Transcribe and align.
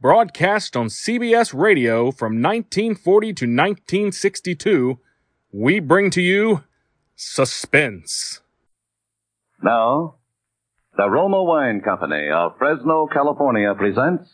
broadcast 0.00 0.76
on 0.76 0.86
CBS 0.86 1.52
Radio 1.52 2.10
from 2.10 2.40
1940 2.40 3.26
to 3.26 3.44
1962, 3.44 4.98
we 5.52 5.78
bring 5.78 6.10
to 6.10 6.22
you 6.22 6.64
Suspense. 7.16 8.40
Now, 9.62 10.14
the 10.96 11.10
Roma 11.10 11.44
Wine 11.44 11.82
Company 11.82 12.30
of 12.34 12.56
Fresno, 12.58 13.08
California 13.12 13.74
presents. 13.74 14.30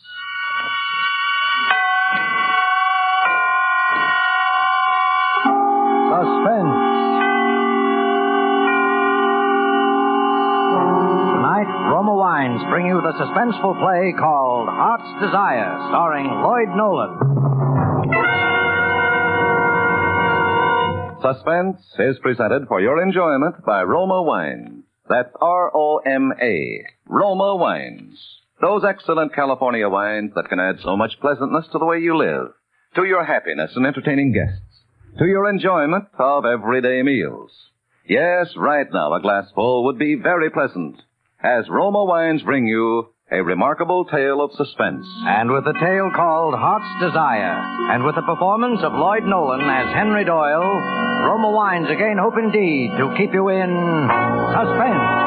Wines 12.37 12.61
bring 12.69 12.85
you 12.85 13.01
the 13.01 13.13
suspenseful 13.13 13.79
play 13.81 14.13
called 14.13 14.69
Heart's 14.69 15.09
Desire, 15.25 15.73
starring 15.89 16.27
Lloyd 16.27 16.69
Nolan. 16.77 17.17
Suspense 21.19 21.81
is 21.97 22.19
presented 22.21 22.67
for 22.67 22.79
your 22.79 23.01
enjoyment 23.01 23.65
by 23.65 23.81
Roma 23.81 24.21
Wines. 24.21 24.83
That's 25.09 25.33
R-O-M-A. 25.41 26.85
Roma 27.07 27.55
Wines. 27.55 28.19
Those 28.61 28.83
excellent 28.87 29.33
California 29.33 29.89
wines 29.89 30.33
that 30.35 30.47
can 30.47 30.59
add 30.59 30.75
so 30.83 30.95
much 30.95 31.19
pleasantness 31.19 31.65
to 31.71 31.79
the 31.79 31.85
way 31.85 31.97
you 31.97 32.15
live, 32.15 32.53
to 32.97 33.03
your 33.05 33.25
happiness 33.25 33.71
in 33.75 33.83
entertaining 33.83 34.31
guests, 34.33 34.83
to 35.17 35.25
your 35.25 35.49
enjoyment 35.49 36.05
of 36.19 36.45
everyday 36.45 37.01
meals. 37.01 37.49
Yes, 38.07 38.53
right 38.55 38.87
now 38.93 39.11
a 39.13 39.21
glassful 39.21 39.85
would 39.85 39.97
be 39.97 40.13
very 40.13 40.51
pleasant, 40.51 41.01
as 41.43 41.69
Roma 41.69 42.03
Wines 42.03 42.41
bring 42.41 42.67
you 42.67 43.09
a 43.31 43.43
remarkable 43.43 44.05
tale 44.05 44.41
of 44.41 44.51
suspense. 44.55 45.05
And 45.25 45.51
with 45.51 45.65
the 45.65 45.73
tale 45.73 46.09
called 46.15 46.53
Heart's 46.53 46.87
Desire, 47.01 47.59
and 47.91 48.03
with 48.03 48.15
the 48.15 48.21
performance 48.21 48.79
of 48.83 48.93
Lloyd 48.93 49.23
Nolan 49.23 49.61
as 49.61 49.93
Henry 49.93 50.23
Doyle, 50.23 50.63
Roma 51.27 51.51
Wines 51.51 51.89
again 51.89 52.17
hope 52.17 52.37
indeed 52.37 52.91
to 52.97 53.13
keep 53.17 53.33
you 53.33 53.49
in 53.49 53.69
suspense. 54.55 55.26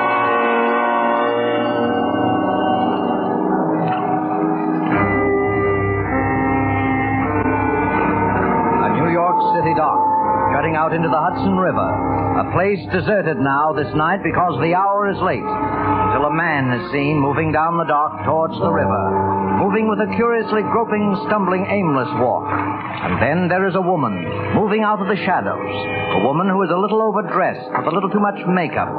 Out 10.91 10.97
into 10.97 11.09
the 11.09 11.19
Hudson 11.19 11.55
River. 11.55 11.87
A 12.43 12.51
place 12.51 12.83
deserted 12.91 13.39
now 13.39 13.73
this 13.73 13.91
night 13.95 14.23
because 14.23 14.59
the 14.59 14.75
hour 14.75 15.11
is 15.11 15.19
late. 15.23 15.43
Until 15.43 16.27
a 16.27 16.35
man 16.35 16.75
is 16.75 16.91
seen 16.91 17.19
moving 17.19 17.53
down 17.53 17.79
the 17.79 17.87
dock 17.87 18.25
towards 18.27 18.59
the 18.59 18.71
river. 18.71 19.03
Moving 19.63 19.87
with 19.87 20.01
a 20.03 20.11
curiously 20.17 20.63
groping, 20.63 21.15
stumbling, 21.27 21.67
aimless 21.71 22.11
walk. 22.19 22.51
And 22.51 23.23
then 23.23 23.49
there 23.49 23.69
is 23.69 23.75
a 23.75 23.81
woman, 23.81 24.19
moving 24.55 24.83
out 24.83 25.01
of 25.01 25.07
the 25.07 25.17
shadows. 25.23 25.63
A 25.63 26.27
woman 26.27 26.49
who 26.49 26.63
is 26.63 26.71
a 26.71 26.79
little 26.81 27.03
overdressed, 27.03 27.71
with 27.71 27.87
a 27.87 27.95
little 27.95 28.11
too 28.11 28.23
much 28.23 28.41
makeup, 28.51 28.91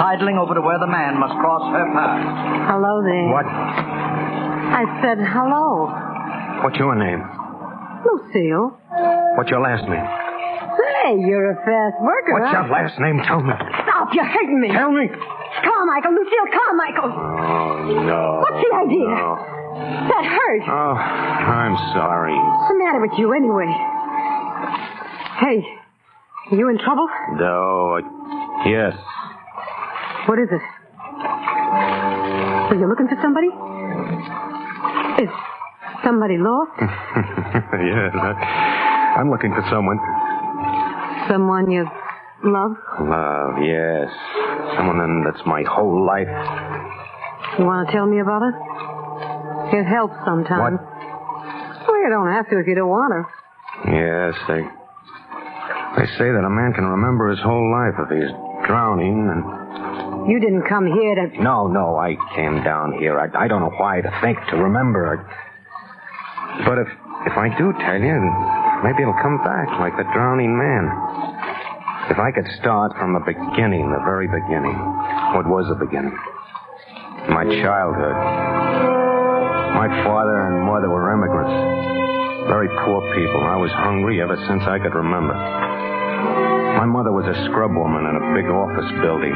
sidling 0.00 0.38
over 0.38 0.54
to 0.54 0.62
where 0.64 0.78
the 0.78 0.88
man 0.88 1.18
must 1.20 1.34
cross 1.44 1.64
her 1.76 1.86
path. 1.92 2.24
Hello 2.72 3.04
there. 3.04 3.28
What? 3.28 3.48
I 3.48 4.84
said 5.02 5.18
hello. 5.20 5.92
What's 6.62 6.78
your 6.78 6.94
name? 6.94 7.20
Lucille. 8.06 8.80
What's 9.36 9.50
your 9.50 9.60
last 9.60 9.84
name? 9.88 10.23
Hey, 11.04 11.20
you're 11.20 11.52
a 11.52 11.56
fast 11.60 12.00
worker. 12.00 12.32
What's 12.32 12.48
huh? 12.48 12.64
your 12.64 12.68
last 12.72 12.96
name? 12.98 13.20
Tell 13.28 13.42
me. 13.44 13.52
Stop, 13.52 14.08
you're 14.16 14.24
hurting 14.24 14.56
me. 14.60 14.68
Tell 14.72 14.90
me. 14.90 15.04
Carmichael, 15.04 16.12
Lucille 16.16 16.48
Carmichael. 16.48 17.12
Oh, 17.12 18.04
no. 18.08 18.40
What's 18.40 18.56
the 18.64 18.72
idea? 18.72 19.12
No. 19.12 19.36
That 20.08 20.24
hurt. 20.24 20.62
Oh, 20.64 20.96
I'm 20.96 21.76
sorry. 21.92 22.32
What's 22.32 22.72
the 22.72 22.78
matter 22.80 23.00
with 23.04 23.12
you 23.18 23.32
anyway? 23.36 23.68
Hey, 25.44 25.60
are 26.50 26.56
you 26.56 26.68
in 26.70 26.78
trouble? 26.78 27.08
No, 27.36 28.00
I- 28.00 28.64
yes. 28.64 28.96
What 30.24 30.38
is 30.38 30.48
it? 30.50 30.62
Are 32.72 32.76
you 32.80 32.88
looking 32.88 33.08
for 33.08 33.18
somebody? 33.20 33.48
Is 35.22 35.28
somebody 36.02 36.38
lost? 36.38 36.72
yes, 36.80 38.12
I, 38.16 39.14
I'm 39.20 39.28
looking 39.30 39.52
for 39.52 39.62
someone. 39.68 39.98
Someone 41.28 41.70
you 41.70 41.88
love? 42.44 42.76
Love, 43.00 43.62
yes. 43.62 44.08
Someone 44.76 45.24
that's 45.24 45.44
my 45.46 45.62
whole 45.62 46.04
life. 46.04 46.28
You 47.58 47.64
want 47.64 47.88
to 47.88 47.92
tell 47.92 48.06
me 48.06 48.20
about 48.20 48.42
it? 48.42 48.54
It 49.78 49.84
helps 49.84 50.14
sometimes. 50.24 50.78
Well, 51.86 51.98
you 52.02 52.08
don't 52.10 52.32
have 52.32 52.48
to 52.50 52.58
if 52.58 52.66
you 52.66 52.74
don't 52.74 52.88
want 52.88 53.12
to. 53.12 53.22
Yes, 53.90 54.34
they. 54.48 54.62
They 55.96 56.06
say 56.18 56.26
that 56.34 56.42
a 56.44 56.50
man 56.50 56.72
can 56.74 56.84
remember 56.84 57.30
his 57.30 57.40
whole 57.40 57.70
life 57.70 57.94
if 57.98 58.10
he's 58.10 58.30
drowning 58.66 59.30
and. 59.30 60.28
You 60.28 60.40
didn't 60.40 60.66
come 60.68 60.86
here 60.86 61.14
to. 61.14 61.42
No, 61.42 61.66
no, 61.68 61.96
I 61.96 62.16
came 62.34 62.64
down 62.64 62.98
here. 62.98 63.20
I, 63.20 63.44
I 63.44 63.48
don't 63.48 63.60
know 63.60 63.74
why 63.76 64.00
to 64.00 64.10
think, 64.22 64.38
to 64.50 64.56
remember. 64.56 65.20
But 66.64 66.78
if 66.78 66.88
if 67.26 67.36
I 67.36 67.48
do 67.56 67.72
tell 67.80 68.00
you, 68.00 68.18
maybe 68.84 69.02
it'll 69.02 69.20
come 69.22 69.38
back 69.44 69.68
like 69.80 69.96
the 69.96 70.04
drowning 70.12 70.56
man. 70.56 70.88
If 72.10 72.18
I 72.20 72.30
could 72.30 72.46
start 72.60 72.92
from 73.00 73.14
the 73.16 73.24
beginning, 73.24 73.88
the 73.88 74.04
very 74.04 74.28
beginning. 74.28 74.76
What 75.32 75.48
was 75.48 75.64
the 75.72 75.80
beginning? 75.80 76.12
My 77.32 77.48
childhood. 77.64 78.16
My 79.72 79.88
father 80.04 80.36
and 80.46 80.68
mother 80.68 80.92
were 80.92 81.08
immigrants. 81.16 81.56
Very 82.46 82.68
poor 82.84 83.00
people. 83.16 83.40
I 83.40 83.56
was 83.56 83.72
hungry 83.72 84.20
ever 84.20 84.36
since 84.46 84.62
I 84.68 84.76
could 84.78 84.92
remember. 84.92 85.32
My 85.32 86.84
mother 86.84 87.08
was 87.08 87.24
a 87.24 87.36
scrub 87.48 87.72
woman 87.72 88.04
in 88.04 88.14
a 88.20 88.24
big 88.36 88.52
office 88.52 88.90
building. 89.00 89.32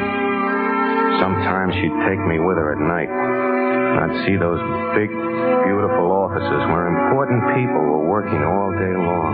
Sometimes 1.24 1.72
she'd 1.72 1.98
take 2.04 2.20
me 2.28 2.36
with 2.36 2.60
her 2.60 2.76
at 2.76 2.80
night. 2.84 3.08
And 3.08 3.96
I'd 4.12 4.16
see 4.28 4.36
those 4.36 4.60
big, 4.92 5.08
beautiful 5.08 6.12
offices 6.12 6.62
where 6.68 6.84
important 6.84 7.40
people 7.56 7.80
were 7.80 8.04
working 8.12 8.44
all 8.44 8.76
day 8.76 8.92
long. 8.92 9.32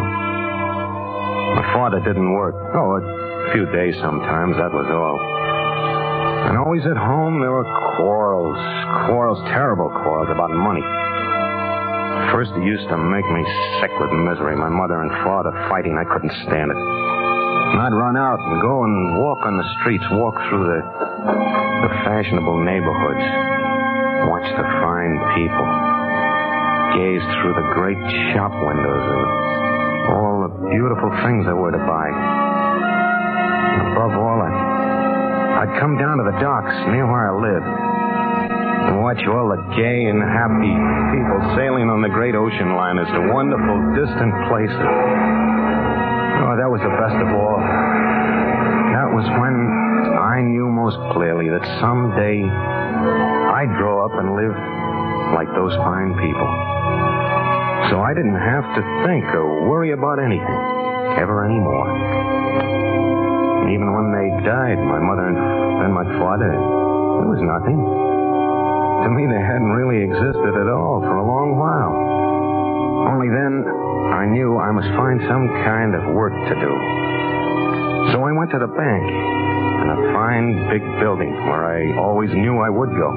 My 1.58 1.66
father 1.74 1.98
didn't 1.98 2.30
work. 2.34 2.54
Oh, 2.74 3.23
a 3.44 3.52
few 3.52 3.66
days 3.72 3.94
sometimes, 4.00 4.56
that 4.56 4.72
was 4.72 4.88
all. 4.88 5.18
And 6.48 6.58
always 6.58 6.84
at 6.86 6.96
home, 6.96 7.40
there 7.40 7.52
were 7.52 7.64
quarrels. 7.96 8.56
Quarrels, 9.08 9.40
terrible 9.52 9.88
quarrels 9.88 10.28
about 10.32 10.50
money. 10.52 10.84
First, 12.32 12.52
it 12.56 12.64
used 12.64 12.88
to 12.88 12.96
make 12.96 13.24
me 13.24 13.42
sick 13.80 13.92
with 14.00 14.12
misery. 14.12 14.56
My 14.56 14.68
mother 14.68 15.00
and 15.00 15.10
father 15.24 15.52
fighting, 15.68 15.96
I 15.96 16.04
couldn't 16.04 16.32
stand 16.46 16.70
it. 16.70 16.76
And 16.76 17.80
I'd 17.80 17.96
run 17.96 18.16
out 18.16 18.38
and 18.38 18.60
go 18.60 18.84
and 18.84 19.18
walk 19.18 19.40
on 19.44 19.56
the 19.56 19.68
streets, 19.80 20.04
walk 20.12 20.36
through 20.48 20.64
the, 20.68 20.80
the 20.84 21.90
fashionable 22.04 22.60
neighborhoods, 22.62 23.24
watch 24.30 24.46
the 24.52 24.66
fine 24.84 25.14
people, 25.32 25.68
gaze 27.00 27.24
through 27.40 27.54
the 27.56 27.66
great 27.74 27.98
shop 28.36 28.52
windows 28.52 29.04
and 29.10 29.24
all 30.12 30.44
the 30.44 30.52
beautiful 30.70 31.10
things 31.24 31.46
there 31.46 31.56
were 31.56 31.72
to 31.72 31.78
buy. 31.78 32.43
Come 35.80 35.98
down 35.98 36.18
to 36.18 36.24
the 36.24 36.38
docks 36.38 36.74
near 36.94 37.04
where 37.06 37.28
I 37.28 37.34
lived 37.34 37.66
and 38.84 39.02
watch 39.02 39.20
all 39.26 39.48
the 39.50 39.60
gay 39.74 40.06
and 40.06 40.22
happy 40.22 40.70
people 41.16 41.40
sailing 41.56 41.90
on 41.90 42.00
the 42.00 42.08
great 42.08 42.34
ocean 42.36 42.76
liners 42.76 43.08
to 43.10 43.20
wonderful, 43.32 43.76
distant 43.98 44.32
places. 44.48 44.76
Oh, 46.46 46.54
that 46.56 46.70
was 46.70 46.78
the 46.84 46.94
best 46.94 47.16
of 47.18 47.28
all. 47.34 47.58
That 47.58 49.08
was 49.10 49.26
when 49.40 49.56
I 50.20 50.42
knew 50.46 50.70
most 50.70 50.96
clearly 51.12 51.50
that 51.50 51.64
someday 51.82 52.44
I'd 52.46 53.72
grow 53.76 54.04
up 54.04 54.12
and 54.14 54.36
live 54.38 54.54
like 55.34 55.48
those 55.58 55.74
fine 55.82 56.14
people. 56.14 56.48
So 57.90 58.00
I 58.00 58.14
didn't 58.14 58.38
have 58.38 58.64
to 58.78 58.82
think 59.04 59.24
or 59.34 59.68
worry 59.68 59.90
about 59.92 60.22
anything 60.22 60.60
ever 61.18 61.44
anymore. 61.44 62.23
Even 63.72 63.88
when 63.96 64.12
they 64.12 64.28
died, 64.44 64.76
my 64.76 65.00
mother 65.00 65.28
and 65.32 65.92
my 65.94 66.04
father, 66.20 66.52
it 66.52 67.26
was 67.28 67.40
nothing. 67.40 67.80
To 69.04 69.08
me, 69.12 69.24
they 69.28 69.40
hadn't 69.40 69.72
really 69.72 70.04
existed 70.04 70.54
at 70.56 70.68
all 70.68 71.00
for 71.00 71.16
a 71.16 71.24
long 71.24 71.56
while. 71.56 71.94
Only 73.08 73.28
then, 73.28 73.64
I 74.12 74.24
knew 74.26 74.58
I 74.60 74.70
must 74.72 74.88
find 74.96 75.20
some 75.28 75.48
kind 75.64 75.94
of 75.94 76.14
work 76.14 76.32
to 76.32 76.54
do. 76.56 76.72
So 78.12 78.24
I 78.24 78.32
went 78.32 78.50
to 78.52 78.60
the 78.60 78.68
bank 78.68 79.04
in 79.04 79.88
a 79.92 80.00
fine 80.12 80.68
big 80.68 80.84
building 81.00 81.32
where 81.48 81.64
I 81.64 81.96
always 82.00 82.30
knew 82.32 82.60
I 82.60 82.68
would 82.68 82.90
go. 82.90 83.10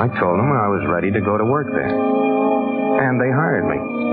I 0.00 0.08
told 0.20 0.38
them 0.38 0.52
I 0.52 0.68
was 0.68 0.84
ready 0.88 1.10
to 1.10 1.20
go 1.20 1.36
to 1.36 1.44
work 1.44 1.68
there. 1.72 1.92
And 1.92 3.20
they 3.20 3.30
hired 3.32 3.64
me. 3.68 4.09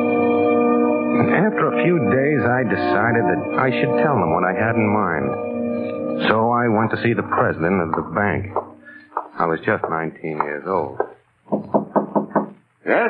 After 1.18 1.74
a 1.74 1.84
few 1.84 1.98
days, 2.14 2.42
I 2.46 2.62
decided 2.64 3.24
that 3.26 3.58
I 3.58 3.70
should 3.74 3.94
tell 4.04 4.16
them 4.22 4.34
what 4.34 4.46
I 4.46 4.54
had 4.54 4.76
in 4.76 4.86
mind. 4.86 6.30
So 6.30 6.52
I 6.52 6.68
went 6.68 6.92
to 6.92 7.02
see 7.02 7.14
the 7.14 7.24
president 7.24 7.82
of 7.82 7.92
the 7.92 8.06
bank. 8.14 8.54
I 9.40 9.46
was 9.46 9.60
just 9.66 9.84
19 9.90 10.22
years 10.22 10.66
old. 10.68 11.00
Yes? 12.86 13.10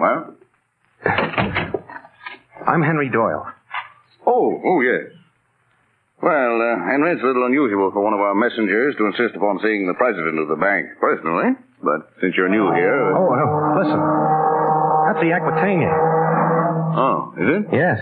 Well? 0.00 0.34
I'm 2.66 2.82
Henry 2.82 3.10
Doyle. 3.10 3.46
Oh, 4.26 4.60
oh, 4.64 4.80
yes. 4.80 5.12
Well, 6.22 6.60
uh, 6.60 6.90
Henry, 6.90 7.12
it's 7.12 7.22
a 7.22 7.26
little 7.26 7.46
unusual 7.46 7.90
for 7.92 8.02
one 8.02 8.12
of 8.12 8.20
our 8.20 8.34
messengers 8.34 8.96
to 8.96 9.06
insist 9.06 9.36
upon 9.36 9.60
seeing 9.62 9.86
the 9.86 9.94
president 9.94 10.38
of 10.38 10.48
the 10.48 10.56
bank 10.56 10.86
personally. 11.00 11.52
But 11.82 12.10
since 12.20 12.34
you're 12.36 12.48
new 12.48 12.72
here. 12.74 13.16
Oh, 13.16 13.34
no, 13.34 13.80
listen. 13.80 14.27
That's 15.08 15.24
the 15.24 15.32
Aquitania. 15.32 15.88
Oh, 15.88 17.32
is 17.40 17.48
it? 17.48 17.72
Yes. 17.72 17.98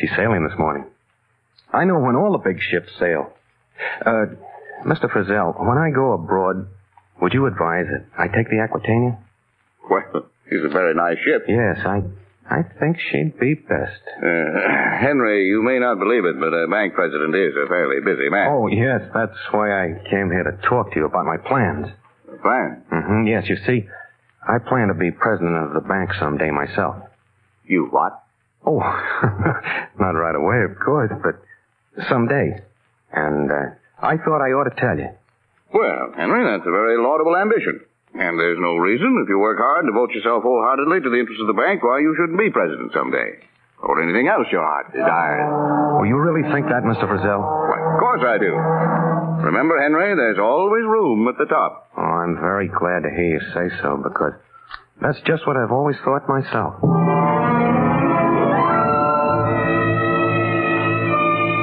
She's 0.00 0.08
sailing 0.16 0.48
this 0.48 0.58
morning. 0.58 0.86
I 1.70 1.84
know 1.84 1.98
when 1.98 2.16
all 2.16 2.32
the 2.32 2.38
big 2.38 2.60
ships 2.70 2.88
sail. 2.98 3.30
Uh, 4.00 4.32
Mr. 4.86 5.04
Frizzell, 5.12 5.52
when 5.60 5.76
I 5.76 5.90
go 5.90 6.12
abroad, 6.12 6.66
would 7.20 7.34
you 7.34 7.44
advise 7.44 7.84
it? 7.92 8.06
I 8.16 8.28
take 8.28 8.48
the 8.48 8.60
Aquitania? 8.60 9.18
Well, 9.90 10.24
she's 10.48 10.64
a 10.64 10.72
very 10.72 10.94
nice 10.94 11.18
ship. 11.24 11.44
Yes, 11.46 11.76
I 11.84 12.00
I 12.48 12.62
think 12.80 12.96
she'd 13.10 13.38
be 13.38 13.52
best. 13.54 14.00
Uh, 14.16 14.96
Henry, 14.96 15.48
you 15.48 15.62
may 15.62 15.78
not 15.78 15.98
believe 15.98 16.24
it, 16.24 16.40
but 16.40 16.54
a 16.56 16.68
bank 16.68 16.94
president 16.94 17.34
is 17.34 17.52
a 17.52 17.66
fairly 17.68 18.00
busy 18.00 18.30
man. 18.30 18.48
Oh, 18.50 18.68
yes, 18.68 19.02
that's 19.12 19.36
why 19.50 19.72
I 19.84 19.88
came 20.08 20.30
here 20.30 20.44
to 20.44 20.56
talk 20.68 20.92
to 20.92 20.96
you 21.00 21.04
about 21.04 21.26
my 21.26 21.36
plans. 21.36 21.88
Plan? 22.40 22.82
Mm-hmm, 22.92 23.26
yes, 23.26 23.44
you 23.48 23.56
see, 23.66 23.88
I 24.46 24.58
plan 24.58 24.88
to 24.88 24.94
be 24.94 25.10
president 25.10 25.56
of 25.56 25.74
the 25.74 25.80
bank 25.80 26.10
someday 26.20 26.50
myself. 26.50 26.96
You 27.66 27.86
what? 27.90 28.22
Oh, 28.64 28.78
not 29.98 30.14
right 30.14 30.34
away, 30.34 30.62
of 30.62 30.78
course, 30.78 31.10
but 31.22 31.42
someday. 32.08 32.62
And 33.12 33.50
uh, 33.50 33.74
I 34.00 34.16
thought 34.18 34.42
I 34.42 34.54
ought 34.54 34.70
to 34.70 34.76
tell 34.80 34.98
you. 34.98 35.10
Well, 35.74 36.12
Henry, 36.16 36.44
that's 36.46 36.66
a 36.66 36.70
very 36.70 36.96
laudable 36.98 37.36
ambition. 37.36 37.80
And 38.14 38.38
there's 38.38 38.58
no 38.58 38.76
reason, 38.76 39.20
if 39.22 39.28
you 39.28 39.38
work 39.38 39.58
hard 39.58 39.84
and 39.84 39.92
devote 39.92 40.10
yourself 40.12 40.42
wholeheartedly 40.42 41.00
to 41.02 41.10
the 41.10 41.18
interests 41.20 41.42
of 41.42 41.48
the 41.48 41.58
bank, 41.58 41.82
why 41.82 41.98
you 41.98 42.14
shouldn't 42.16 42.38
be 42.38 42.50
president 42.50 42.92
someday. 42.94 43.42
Or 43.82 44.00
anything 44.02 44.26
else 44.26 44.46
your 44.50 44.64
heart 44.64 44.88
desires. 44.92 45.52
Oh, 45.52 46.04
you 46.04 46.16
really 46.16 46.42
think 46.48 46.66
that, 46.72 46.82
Mr. 46.82 47.04
Frizzell? 47.04 47.42
Why, 47.44 47.76
of 47.76 48.00
course 48.00 48.22
I 48.24 48.38
do. 48.38 49.15
Remember, 49.42 49.80
Henry, 49.80 50.14
there's 50.16 50.38
always 50.38 50.84
room 50.84 51.28
at 51.28 51.38
the 51.38 51.46
top. 51.46 51.90
Oh, 51.96 52.02
I'm 52.02 52.36
very 52.36 52.68
glad 52.68 53.02
to 53.04 53.10
hear 53.10 53.38
you 53.38 53.40
say 53.54 53.68
so, 53.82 53.96
because 54.02 54.32
that's 55.00 55.20
just 55.26 55.46
what 55.46 55.56
I've 55.56 55.72
always 55.72 55.96
thought 56.04 56.28
myself. 56.28 56.80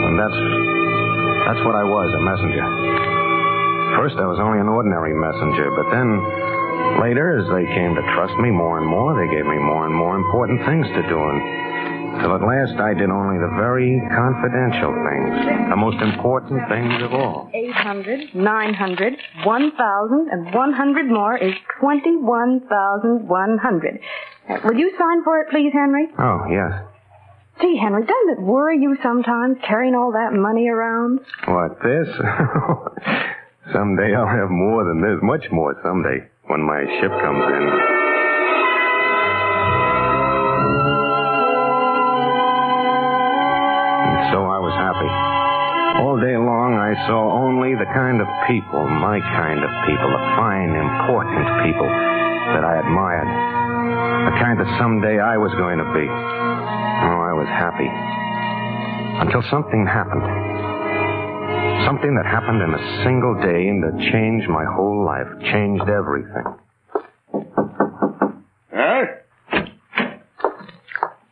And 0.03 0.15
that's 0.19 0.39
that's 1.49 1.61
what 1.65 1.75
I 1.75 1.83
was, 1.83 2.09
a 2.13 2.21
messenger. 2.23 2.65
First, 3.99 4.15
I 4.17 4.25
was 4.25 4.39
only 4.39 4.59
an 4.59 4.69
ordinary 4.69 5.13
messenger, 5.13 5.69
but 5.75 5.89
then 5.93 6.07
later, 7.01 7.41
as 7.41 7.47
they 7.51 7.65
came 7.73 7.93
to 7.93 8.03
trust 8.15 8.33
me 8.41 8.49
more 8.49 8.77
and 8.79 8.87
more, 8.87 9.13
they 9.17 9.29
gave 9.33 9.45
me 9.45 9.57
more 9.57 9.85
and 9.85 9.93
more 9.93 10.15
important 10.15 10.61
things 10.65 10.87
to 10.87 11.01
do. 11.09 11.17
And 11.19 11.39
till 12.21 12.35
at 12.35 12.41
last, 12.41 12.79
I 12.79 12.93
did 12.93 13.09
only 13.09 13.37
the 13.39 13.49
very 13.57 13.99
confidential 14.13 14.91
things, 14.91 15.69
the 15.69 15.75
most 15.75 15.99
important 16.01 16.67
things 16.69 17.01
of 17.03 17.13
all. 17.13 17.49
800, 17.53 18.35
900, 18.35 19.13
1,000, 19.45 20.29
and 20.31 20.53
100 20.53 21.05
more 21.07 21.37
is 21.37 21.53
21,100. 21.79 23.99
Uh, 24.49 24.57
will 24.63 24.77
you 24.77 24.91
sign 24.97 25.23
for 25.23 25.39
it, 25.41 25.49
please, 25.49 25.71
Henry? 25.73 26.07
Oh, 26.19 26.45
yes. 26.49 26.71
Gee, 27.61 27.77
Henry, 27.81 28.01
doesn't 28.01 28.29
it 28.37 28.41
worry 28.41 28.79
you 28.81 28.97
sometimes 29.01 29.57
carrying 29.65 29.95
all 29.95 30.11
that 30.11 30.33
money 30.33 30.67
around? 30.67 31.19
What, 31.47 31.79
this? 31.83 32.07
someday 33.73 34.13
I'll 34.15 34.27
have 34.27 34.49
more 34.49 34.83
than 34.83 35.01
this, 35.01 35.19
much 35.21 35.45
more 35.51 35.75
someday, 35.83 36.27
when 36.47 36.61
my 36.61 36.83
ship 36.99 37.11
comes 37.21 37.43
in. 37.45 38.02
Was 44.73 44.81
happy. 44.81 45.09
All 46.01 46.17
day 46.17 46.33
long, 46.33 46.73
I 46.73 46.97
saw 47.05 47.37
only 47.37 47.77
the 47.77 47.85
kind 47.93 48.17
of 48.17 48.27
people, 48.49 48.81
my 48.89 49.21
kind 49.21 49.61
of 49.61 49.69
people, 49.85 50.09
the 50.09 50.25
fine, 50.33 50.73
important 50.73 51.45
people 51.69 51.85
that 51.85 52.65
I 52.65 52.81
admired. 52.81 53.29
The 54.33 54.35
kind 54.41 54.57
that 54.57 54.69
someday 54.81 55.19
I 55.21 55.37
was 55.37 55.53
going 55.53 55.77
to 55.77 55.85
be. 55.93 56.07
Oh, 56.09 57.19
I 57.21 57.33
was 57.37 57.47
happy. 57.47 57.89
Until 59.21 59.43
something 59.53 59.85
happened. 59.85 60.25
Something 61.85 62.15
that 62.15 62.25
happened 62.25 62.61
in 62.63 62.73
a 62.73 63.03
single 63.03 63.35
day 63.35 63.67
and 63.69 63.83
that 63.83 63.93
changed 64.11 64.49
my 64.49 64.65
whole 64.65 65.05
life, 65.05 65.27
changed 65.53 65.85
everything. 65.85 66.47
Huh? 68.73 69.05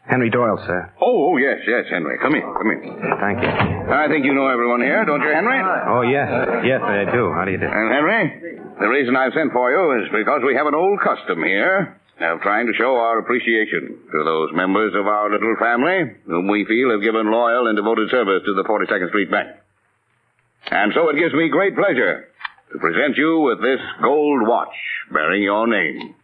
Henry 0.05 0.29
Doyle, 0.29 0.61
sir. 0.67 0.91
Oh, 1.11 1.35
oh, 1.35 1.37
yes, 1.37 1.59
yes, 1.67 1.91
Henry. 1.91 2.15
Come 2.23 2.35
in, 2.39 2.41
come 2.55 2.71
in. 2.71 2.79
Thank 3.19 3.43
you. 3.43 3.51
I 3.91 4.07
think 4.07 4.23
you 4.23 4.31
know 4.31 4.47
everyone 4.47 4.79
here, 4.79 5.03
don't 5.03 5.19
you, 5.19 5.27
Henry? 5.27 5.59
Oh, 5.59 6.07
yes. 6.07 6.63
Yes, 6.63 6.79
I 6.79 7.03
do. 7.11 7.35
How 7.35 7.43
do 7.43 7.51
you 7.51 7.59
do? 7.59 7.67
And 7.67 7.91
Henry, 7.91 8.23
the 8.79 8.87
reason 8.87 9.19
I've 9.19 9.35
sent 9.35 9.51
for 9.51 9.67
you 9.75 9.99
is 9.99 10.07
because 10.07 10.39
we 10.47 10.55
have 10.55 10.67
an 10.71 10.75
old 10.75 11.03
custom 11.03 11.43
here 11.43 11.99
of 12.23 12.39
trying 12.39 12.67
to 12.67 12.73
show 12.79 12.95
our 12.95 13.19
appreciation 13.19 13.99
to 14.07 14.23
those 14.23 14.55
members 14.55 14.95
of 14.95 15.03
our 15.05 15.27
little 15.29 15.55
family 15.59 16.15
whom 16.27 16.47
we 16.47 16.63
feel 16.63 16.91
have 16.95 17.03
given 17.03 17.27
loyal 17.29 17.67
and 17.67 17.75
devoted 17.75 18.07
service 18.09 18.47
to 18.47 18.53
the 18.55 18.63
42nd 18.63 19.09
Street 19.09 19.29
Bank. 19.29 19.51
And 20.71 20.93
so 20.95 21.09
it 21.09 21.19
gives 21.19 21.33
me 21.33 21.49
great 21.49 21.75
pleasure 21.75 22.29
to 22.71 22.79
present 22.79 23.17
you 23.17 23.41
with 23.51 23.59
this 23.59 23.81
gold 24.01 24.47
watch 24.47 24.75
bearing 25.11 25.43
your 25.43 25.67
name 25.67 26.15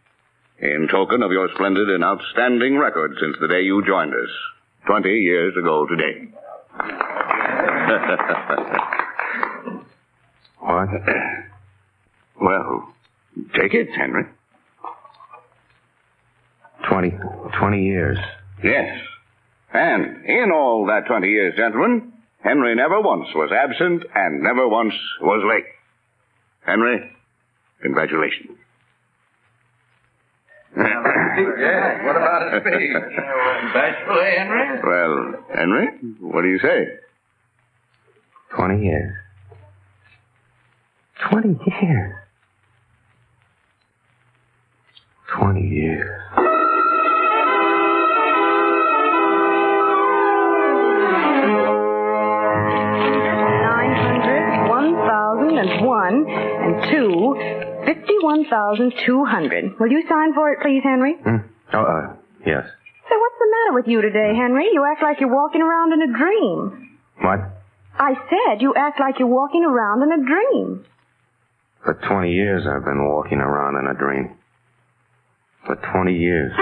in 0.60 0.88
token 0.90 1.22
of 1.22 1.30
your 1.30 1.50
splendid 1.54 1.90
and 1.90 2.02
outstanding 2.02 2.78
record 2.78 3.12
since 3.20 3.36
the 3.38 3.48
day 3.48 3.60
you 3.60 3.84
joined 3.84 4.14
us 4.14 4.32
20 4.88 5.08
years 5.10 5.54
ago 5.56 5.86
today. 5.86 6.28
What? 10.60 10.88
well, 12.42 12.92
take 13.58 13.72
it, 13.72 13.88
Henry. 13.96 14.24
Twenty, 16.90 17.10
twenty 17.58 17.84
years. 17.84 18.18
Yes. 18.62 18.98
And 19.72 20.24
in 20.26 20.50
all 20.52 20.86
that 20.86 21.06
20 21.06 21.26
years, 21.28 21.54
gentlemen, 21.56 22.12
Henry 22.42 22.74
never 22.74 23.00
once 23.00 23.28
was 23.34 23.50
absent 23.52 24.02
and 24.14 24.42
never 24.42 24.68
once 24.68 24.92
was 25.22 25.42
late. 25.48 25.64
Henry, 26.66 27.10
congratulations. 27.82 28.58
yes, 31.58 32.00
what 32.04 32.16
about 32.16 32.54
a 32.54 32.60
speech? 32.60 32.90
Bashfully, 33.74 34.30
Henry? 34.36 34.80
Well, 34.82 35.44
Henry, 35.54 35.86
what 36.20 36.42
do 36.42 36.48
you 36.48 36.58
say? 36.58 36.86
Twenty 38.56 38.84
years. 38.84 39.14
Twenty 41.30 41.58
years. 41.66 42.14
Twenty 45.36 45.68
years. 45.68 46.47
$41,200. 58.22 59.78
Will 59.80 59.90
you 59.90 60.02
sign 60.08 60.34
for 60.34 60.50
it, 60.52 60.60
please, 60.60 60.82
Henry? 60.82 61.14
Mm. 61.16 61.44
Oh, 61.72 61.82
uh, 61.82 62.16
yes. 62.46 62.64
So 63.08 63.18
what's 63.18 63.38
the 63.38 63.48
matter 63.50 63.74
with 63.74 63.86
you 63.88 64.02
today, 64.02 64.34
Henry? 64.36 64.68
You 64.72 64.84
act 64.90 65.02
like 65.02 65.20
you're 65.20 65.32
walking 65.32 65.62
around 65.62 65.92
in 65.92 66.02
a 66.02 66.12
dream. 66.18 66.98
What? 67.20 67.40
I 67.98 68.14
said 68.14 68.60
you 68.60 68.74
act 68.76 69.00
like 69.00 69.18
you're 69.18 69.28
walking 69.28 69.64
around 69.64 70.02
in 70.02 70.12
a 70.12 70.24
dream. 70.24 70.84
For 71.84 71.94
20 71.94 72.32
years, 72.32 72.66
I've 72.66 72.84
been 72.84 73.04
walking 73.08 73.38
around 73.38 73.76
in 73.76 73.86
a 73.90 73.94
dream. 73.98 74.36
For 75.66 75.76
20 75.76 76.12
years. 76.14 76.52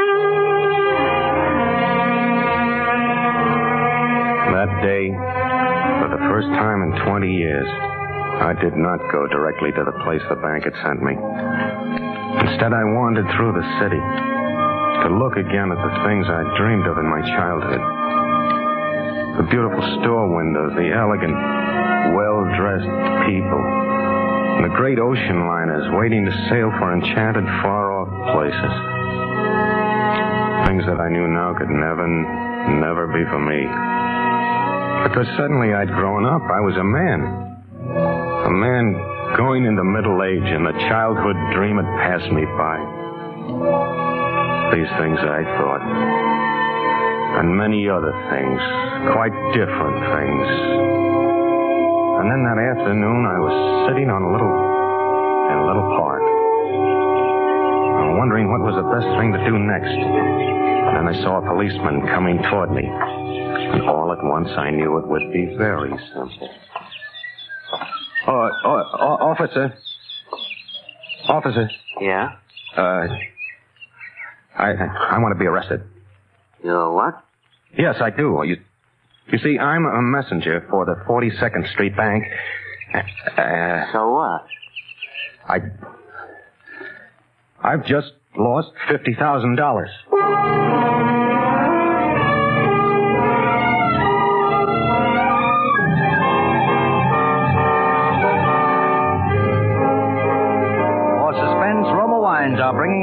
That 4.56 4.70
day, 4.82 5.10
for 6.00 6.08
the 6.10 6.22
first 6.30 6.48
time 6.48 6.82
in 6.82 7.04
20 7.04 7.36
years, 7.36 7.68
I 8.36 8.52
did 8.60 8.76
not 8.76 9.00
go 9.10 9.26
directly 9.26 9.72
to 9.72 9.84
the 9.84 9.96
place 10.04 10.22
the 10.28 10.36
bank 10.36 10.64
had 10.64 10.76
sent 10.84 11.02
me. 11.02 11.16
Instead, 11.16 12.72
I 12.72 12.84
wandered 12.84 13.26
through 13.34 13.52
the 13.56 13.66
city, 13.80 13.96
to 13.96 15.08
look 15.16 15.36
again 15.36 15.72
at 15.72 15.80
the 15.80 15.94
things 16.04 16.26
I 16.28 16.44
dreamed 16.58 16.86
of 16.86 16.98
in 16.98 17.08
my 17.08 17.22
childhood. 17.36 17.80
The 19.40 19.48
beautiful 19.50 19.82
store 20.00 20.28
windows, 20.28 20.72
the 20.76 20.92
elegant, 20.92 21.36
well-dressed 22.16 22.92
people, 23.28 23.62
and 24.56 24.64
the 24.64 24.74
great 24.76 24.98
ocean 24.98 25.46
liners 25.46 25.88
waiting 25.96 26.24
to 26.24 26.32
sail 26.48 26.70
for 26.78 26.92
enchanted 26.92 27.44
far-off 27.62 28.08
places. 28.32 28.72
Things 30.68 30.84
that 30.86 31.00
I 31.00 31.08
knew 31.08 31.26
now 31.26 31.54
could 31.56 31.70
never, 31.70 32.06
never 32.80 33.06
be 33.08 33.24
for 33.30 33.38
me. 33.40 33.64
Because 35.08 35.26
suddenly 35.36 35.72
I'd 35.72 35.88
grown 35.88 36.24
up. 36.24 36.42
I 36.42 36.60
was 36.60 36.76
a 36.76 36.84
man. 36.84 37.46
A 38.46 38.48
man 38.48 38.94
going 39.34 39.66
into 39.66 39.82
middle 39.82 40.22
age, 40.22 40.46
and 40.46 40.62
the 40.62 40.78
childhood 40.86 41.34
dream 41.50 41.82
had 41.82 41.90
passed 41.98 42.30
me 42.30 42.46
by. 42.54 42.78
These 44.70 44.86
things 45.02 45.18
I 45.18 45.42
thought. 45.58 45.82
And 47.42 47.58
many 47.58 47.90
other 47.90 48.14
things. 48.30 48.62
Quite 49.10 49.34
different 49.50 49.98
things. 49.98 50.46
And 52.22 52.30
then 52.30 52.46
that 52.46 52.62
afternoon 52.62 53.26
I 53.26 53.38
was 53.42 53.90
sitting 53.90 54.14
on 54.14 54.22
a 54.22 54.30
little 54.30 54.54
in 55.50 55.56
a 55.58 55.66
little 55.66 55.88
park. 55.98 56.22
Uh, 56.22 58.14
wondering 58.14 58.46
what 58.46 58.62
was 58.62 58.78
the 58.78 58.86
best 58.94 59.10
thing 59.18 59.34
to 59.34 59.42
do 59.42 59.58
next. 59.58 59.90
And 59.90 60.94
then 60.94 61.06
I 61.10 61.18
saw 61.18 61.42
a 61.42 61.50
policeman 61.50 62.06
coming 62.14 62.38
toward 62.46 62.70
me. 62.70 62.86
And 62.86 63.82
all 63.90 64.14
at 64.14 64.22
once 64.22 64.54
I 64.54 64.70
knew 64.70 64.98
it 64.98 65.06
would 65.10 65.32
be 65.34 65.50
very 65.58 65.90
simple. 66.14 66.48
Oh, 68.26 68.50
oh, 68.64 68.82
oh 68.94 69.16
officer. 69.32 69.74
Officer. 71.28 71.70
Yeah? 72.00 72.30
Uh, 72.76 73.06
I, 74.56 74.70
I 74.72 75.18
want 75.18 75.34
to 75.34 75.38
be 75.38 75.46
arrested. 75.46 75.82
You 76.64 76.72
what? 76.92 77.22
Yes, 77.76 77.96
I 78.00 78.10
do. 78.10 78.40
You, 78.44 78.56
you 79.30 79.38
see, 79.38 79.58
I'm 79.58 79.84
a 79.86 80.02
messenger 80.02 80.66
for 80.70 80.84
the 80.86 80.94
42nd 81.08 81.70
Street 81.72 81.96
Bank. 81.96 82.24
Uh, 82.94 83.92
so 83.92 84.10
what? 84.10 84.46
I, 85.48 85.58
I've 87.62 87.84
just 87.86 88.12
lost 88.36 88.68
$50,000. 88.90 90.95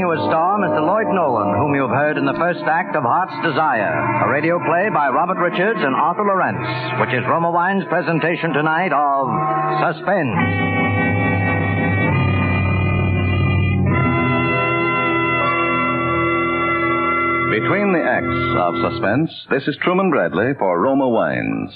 You 0.04 0.12
a 0.12 0.28
star, 0.28 0.60
Mr. 0.60 0.84
Lloyd 0.84 1.08
Nolan, 1.16 1.56
whom 1.56 1.76
you've 1.76 1.96
heard 1.96 2.18
in 2.18 2.26
the 2.26 2.36
first 2.36 2.60
act 2.68 2.94
of 2.94 3.04
Heart's 3.04 3.40
Desire, 3.40 3.96
a 4.20 4.28
radio 4.28 4.60
play 4.60 4.92
by 4.92 5.08
Robert 5.08 5.40
Richards 5.40 5.80
and 5.80 5.96
Arthur 5.96 6.28
Laurents, 6.28 7.00
which 7.00 7.16
is 7.16 7.24
Roma 7.24 7.50
Wine's 7.52 7.88
presentation 7.88 8.52
tonight 8.52 8.92
of 8.92 9.24
Suspense. 9.80 10.36
Between 17.56 17.96
the 17.96 18.04
acts 18.04 18.44
of 18.60 18.76
suspense, 18.84 19.32
this 19.56 19.64
is 19.72 19.80
Truman 19.84 20.12
Bradley 20.12 20.52
for 20.60 20.82
Roma 20.82 21.08
Wines. 21.08 21.72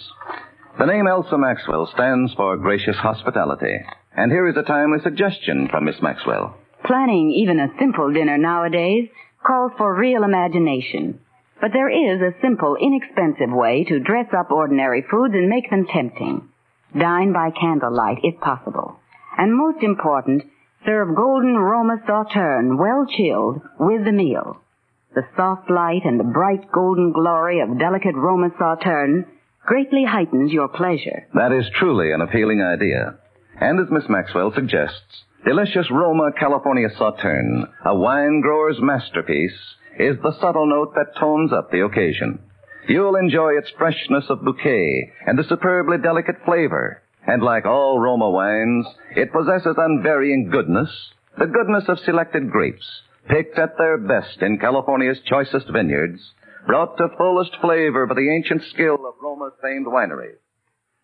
The 0.77 0.85
name 0.85 1.07
Elsa 1.07 1.37
Maxwell 1.37 1.87
stands 1.93 2.33
for 2.33 2.57
gracious 2.57 2.97
hospitality. 2.97 3.79
And 4.17 4.33
here 4.33 4.49
is 4.49 4.57
a 4.57 4.67
timely 4.67 4.99
suggestion 5.01 5.69
from 5.71 5.85
Miss 5.85 6.01
Maxwell. 6.01 6.57
Planning 6.87 7.31
even 7.31 7.59
a 7.59 7.73
simple 7.77 8.13
dinner 8.13 8.37
nowadays 8.37 9.09
calls 9.45 9.73
for 9.77 9.93
real 9.93 10.23
imagination. 10.23 11.19
But 11.59 11.71
there 11.73 11.89
is 11.89 12.21
a 12.21 12.39
simple, 12.41 12.77
inexpensive 12.79 13.51
way 13.51 13.83
to 13.89 13.99
dress 13.99 14.27
up 14.37 14.51
ordinary 14.51 15.03
foods 15.11 15.33
and 15.33 15.49
make 15.49 15.69
them 15.69 15.85
tempting. 15.85 16.47
Dine 16.97 17.33
by 17.33 17.51
candlelight, 17.51 18.19
if 18.23 18.39
possible. 18.39 18.99
And 19.37 19.53
most 19.53 19.83
important, 19.83 20.43
serve 20.85 21.13
golden 21.13 21.57
Roma 21.57 21.97
sauterne, 22.07 22.77
well 22.77 23.05
chilled, 23.05 23.61
with 23.79 24.05
the 24.05 24.13
meal. 24.13 24.61
The 25.13 25.27
soft 25.35 25.69
light 25.69 26.05
and 26.05 26.17
the 26.17 26.31
bright 26.31 26.71
golden 26.71 27.11
glory 27.11 27.59
of 27.59 27.79
delicate 27.79 28.15
Roma 28.15 28.49
sauterne 28.57 29.25
greatly 29.65 30.05
heightens 30.05 30.53
your 30.53 30.69
pleasure. 30.69 31.27
That 31.33 31.51
is 31.51 31.65
truly 31.75 32.13
an 32.13 32.21
appealing 32.21 32.61
idea. 32.61 33.17
And 33.59 33.79
as 33.79 33.91
Miss 33.91 34.07
Maxwell 34.07 34.53
suggests, 34.53 35.23
Delicious 35.47 35.89
Roma 35.89 36.31
California 36.37 36.89
Sauterne, 36.97 37.63
a 37.85 37.95
wine 37.95 38.41
grower's 38.41 38.79
masterpiece, 38.81 39.57
is 39.97 40.17
the 40.21 40.35
subtle 40.41 40.67
note 40.67 40.93
that 40.95 41.17
tones 41.17 41.53
up 41.53 41.71
the 41.71 41.85
occasion. 41.85 42.39
You'll 42.89 43.15
enjoy 43.15 43.53
its 43.57 43.71
freshness 43.77 44.25
of 44.27 44.43
bouquet 44.43 45.13
and 45.25 45.39
the 45.39 45.45
superbly 45.47 45.99
delicate 46.03 46.35
flavor. 46.43 47.01
And 47.25 47.41
like 47.41 47.65
all 47.65 47.97
Roma 47.97 48.29
wines, 48.29 48.87
it 49.15 49.31
possesses 49.31 49.77
unvarying 49.77 50.49
goodness, 50.51 50.89
the 51.39 51.47
goodness 51.47 51.85
of 51.87 51.99
selected 51.99 52.51
grapes, 52.51 52.85
picked 53.29 53.57
at 53.57 53.77
their 53.77 53.97
best 53.97 54.41
in 54.41 54.59
California's 54.59 55.21
choicest 55.29 55.71
vineyards, 55.71 56.19
brought 56.65 56.97
to 56.97 57.07
fullest 57.17 57.55
flavor 57.61 58.05
by 58.05 58.15
the 58.15 58.35
ancient 58.35 58.63
skill 58.73 58.95
of 58.95 59.15
Roma's 59.23 59.53
famed 59.63 59.87
wineries. 59.87 60.43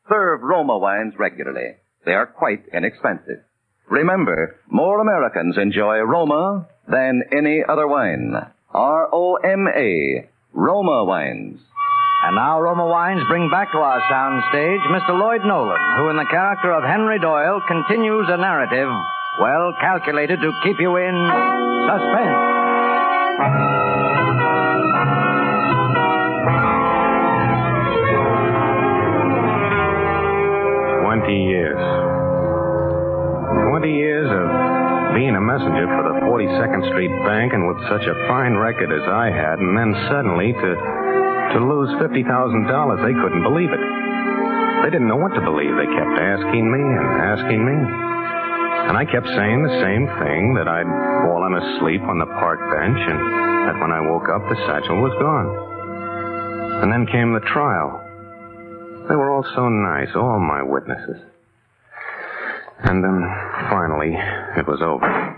Serve 0.09 0.41
Roma 0.41 0.77
wines 0.79 1.13
regularly. 1.17 1.77
They 2.05 2.11
are 2.11 2.27
quite 2.27 2.65
inexpensive. 2.73 3.45
Remember, 3.89 4.55
more 4.69 4.99
Americans 5.01 5.57
enjoy 5.57 5.99
Roma 5.99 6.67
than 6.87 7.23
any 7.31 7.63
other 7.67 7.87
wine. 7.87 8.33
R-O-M-A, 8.73 10.29
Roma 10.53 11.05
wines. 11.05 11.59
And 12.23 12.35
now 12.37 12.61
Roma 12.61 12.87
Wines 12.87 13.19
bring 13.27 13.49
back 13.49 13.69
to 13.73 13.77
our 13.79 13.99
sound 14.09 14.43
stage 14.47 14.79
Mr. 14.87 15.11
Lloyd 15.19 15.43
Nolan, 15.43 15.75
who 15.97 16.09
in 16.09 16.15
the 16.15 16.23
character 16.31 16.71
of 16.71 16.81
Henry 16.81 17.19
Doyle 17.19 17.59
continues 17.67 18.27
a 18.29 18.37
narrative 18.37 18.87
well 19.41 19.73
calculated 19.81 20.39
to 20.39 20.51
keep 20.63 20.79
you 20.79 20.95
in 20.95 21.15
suspense. 21.83 23.43
Twenty 31.03 31.43
years. 31.43 32.02
20 33.83 33.99
years 33.99 34.31
of 34.31 34.47
being 35.11 35.35
a 35.35 35.43
messenger 35.43 35.83
for 35.91 36.07
the 36.07 36.15
42nd 36.23 36.87
Street 36.95 37.11
Bank 37.27 37.51
and 37.51 37.67
with 37.67 37.75
such 37.91 38.07
a 38.07 38.15
fine 38.31 38.55
record 38.55 38.87
as 38.95 39.03
I 39.11 39.27
had, 39.27 39.59
and 39.59 39.75
then 39.75 39.91
suddenly 40.07 40.55
to, 40.55 40.71
to 41.51 41.59
lose 41.59 41.91
$50,000, 41.99 42.23
they 42.23 43.11
couldn't 43.11 43.43
believe 43.43 43.75
it. 43.75 43.83
They 44.87 44.87
didn't 44.87 45.11
know 45.11 45.19
what 45.19 45.35
to 45.35 45.43
believe. 45.43 45.75
They 45.75 45.91
kept 45.99 46.15
asking 46.15 46.63
me 46.63 46.79
and 46.79 47.07
asking 47.27 47.59
me. 47.59 47.75
And 48.87 48.95
I 48.95 49.03
kept 49.03 49.27
saying 49.27 49.67
the 49.67 49.75
same 49.83 50.07
thing 50.15 50.55
that 50.55 50.71
I'd 50.71 50.87
fallen 51.27 51.51
asleep 51.59 52.07
on 52.07 52.23
the 52.23 52.31
park 52.39 52.63
bench 52.71 53.03
and 53.03 53.19
that 53.67 53.83
when 53.83 53.91
I 53.91 53.99
woke 53.99 54.31
up, 54.31 54.47
the 54.47 54.63
satchel 54.63 55.03
was 55.03 55.11
gone. 55.19 55.51
And 56.79 56.87
then 56.87 57.03
came 57.11 57.35
the 57.35 57.43
trial. 57.51 57.99
They 59.11 59.15
were 59.19 59.27
all 59.27 59.43
so 59.43 59.67
nice, 59.67 60.15
all 60.15 60.39
my 60.39 60.63
witnesses. 60.63 61.32
And 62.83 63.03
then, 63.03 63.23
finally, 63.69 64.13
it 64.57 64.67
was 64.67 64.81
over. 64.81 65.33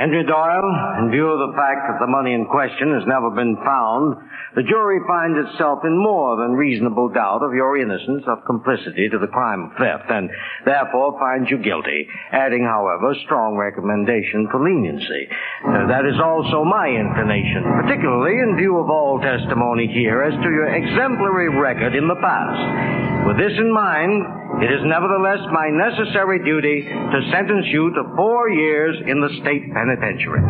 Henry 0.00 0.24
Doyle, 0.24 0.70
in 1.04 1.12
view 1.12 1.28
of 1.28 1.44
the 1.44 1.56
fact 1.60 1.84
that 1.84 2.00
the 2.00 2.08
money 2.08 2.32
in 2.32 2.48
question 2.48 2.88
has 2.96 3.04
never 3.04 3.28
been 3.36 3.52
found, 3.60 4.16
the 4.56 4.64
jury 4.64 4.96
finds 5.04 5.36
itself 5.36 5.84
in 5.84 5.92
more 5.92 6.40
than 6.40 6.56
reasonable 6.56 7.12
doubt 7.12 7.44
of 7.44 7.52
your 7.52 7.76
innocence 7.76 8.24
of 8.24 8.40
complicity 8.48 9.12
to 9.12 9.18
the 9.20 9.28
crime 9.28 9.68
of 9.68 9.76
theft, 9.76 10.08
and 10.08 10.30
therefore 10.64 11.20
finds 11.20 11.50
you 11.52 11.60
guilty, 11.60 12.08
adding, 12.32 12.64
however, 12.64 13.12
strong 13.28 13.60
recommendation 13.60 14.48
for 14.48 14.64
leniency. 14.64 15.28
Uh, 15.68 15.92
that 15.92 16.08
is 16.08 16.16
also 16.16 16.64
my 16.64 16.88
inclination, 16.88 17.60
particularly 17.84 18.40
in 18.40 18.56
view 18.56 18.80
of 18.80 18.88
all 18.88 19.20
testimony 19.20 19.84
here 19.84 20.24
as 20.24 20.32
to 20.32 20.48
your 20.48 20.72
exemplary 20.72 21.52
record 21.52 21.92
in 21.92 22.08
the 22.08 22.16
past. 22.24 23.28
With 23.28 23.36
this 23.36 23.52
in 23.52 23.68
mind, 23.68 24.39
it 24.58 24.70
is 24.70 24.80
nevertheless 24.84 25.38
my 25.52 25.68
necessary 25.70 26.42
duty 26.44 26.82
to 26.82 27.30
sentence 27.30 27.66
you 27.68 27.90
to 27.94 28.02
four 28.16 28.50
years 28.50 28.96
in 29.06 29.20
the 29.20 29.30
state 29.40 29.72
penitentiary. 29.72 30.42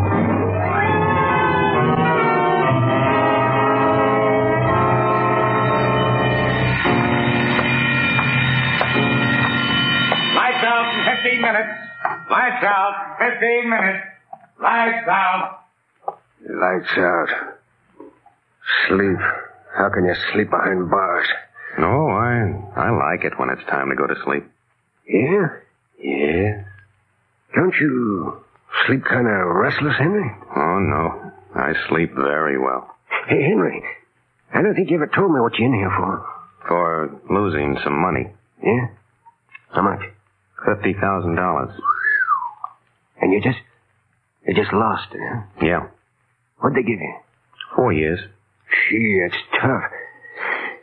Lights 10.35 10.65
out 10.65 10.87
in 10.95 11.17
15 11.23 11.41
minutes. 11.41 11.69
Lights 12.31 12.65
out. 12.65 13.17
15 13.19 13.71
minutes. 13.71 14.05
Lights 14.61 15.09
out. 15.09 15.65
Lights 16.49 16.99
out. 16.99 17.29
Sleep. 18.89 19.19
How 19.77 19.89
can 19.89 20.05
you 20.05 20.15
sleep 20.33 20.51
behind 20.51 20.91
bars? 20.91 21.29
No, 21.79 22.09
I 22.09 22.53
I 22.77 22.91
like 22.91 23.25
it 23.25 23.39
when 23.39 23.51
it's 23.51 23.65
time 23.71 23.91
to 23.91 23.97
go 23.97 24.07
to 24.07 24.15
sleep. 24.25 24.45
Yeah? 25.09 25.47
Yeah. 26.03 26.65
Don't 27.55 27.75
you 27.81 28.43
Sleep 28.87 29.05
kind 29.05 29.27
of 29.27 29.49
restless, 29.57 29.97
Henry? 29.99 30.31
Oh, 30.57 30.79
no. 30.79 31.33
I 31.55 31.73
sleep 31.89 32.15
very 32.15 32.59
well. 32.59 32.95
Hey, 33.29 33.43
Henry, 33.43 33.83
I 34.55 34.63
don't 34.63 34.75
think 34.75 34.91
you 34.91 34.97
ever 34.97 35.09
told 35.09 35.33
me 35.33 35.41
what 35.41 35.59
you're 35.59 35.67
in 35.69 35.75
here 35.75 35.91
for. 35.97 36.27
For 36.69 37.21
losing 37.29 37.77
some 37.83 38.01
money. 38.01 38.31
Yeah? 38.63 38.87
How 39.75 39.83
much? 39.83 40.01
$50,000. 40.67 41.75
And 43.21 43.33
you 43.33 43.41
just, 43.43 43.59
you 44.47 44.55
just 44.55 44.73
lost 44.73 45.09
it, 45.13 45.21
huh? 45.21 45.43
Yeah. 45.61 45.87
What'd 46.61 46.77
they 46.77 46.83
give 46.89 47.01
you? 47.01 47.15
Four 47.75 47.93
years. 47.93 48.21
Gee, 48.91 49.21
it's 49.27 49.37
tough. 49.61 49.83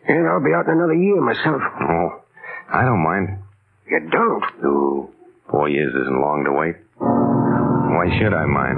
And 0.07 0.27
I'll 0.27 0.43
be 0.43 0.53
out 0.55 0.65
in 0.67 0.73
another 0.77 0.93
year 0.95 1.19
myself. 1.21 1.61
Oh, 1.81 2.21
I 2.71 2.83
don't 2.83 3.03
mind. 3.03 3.39
You 3.89 3.99
don't? 4.09 4.43
No. 4.63 5.09
Four 5.51 5.69
years 5.69 5.93
isn't 5.93 6.21
long 6.21 6.43
to 6.45 6.51
wait. 6.51 6.75
Why 6.99 8.07
should 8.19 8.33
I 8.33 8.45
mind? 8.45 8.77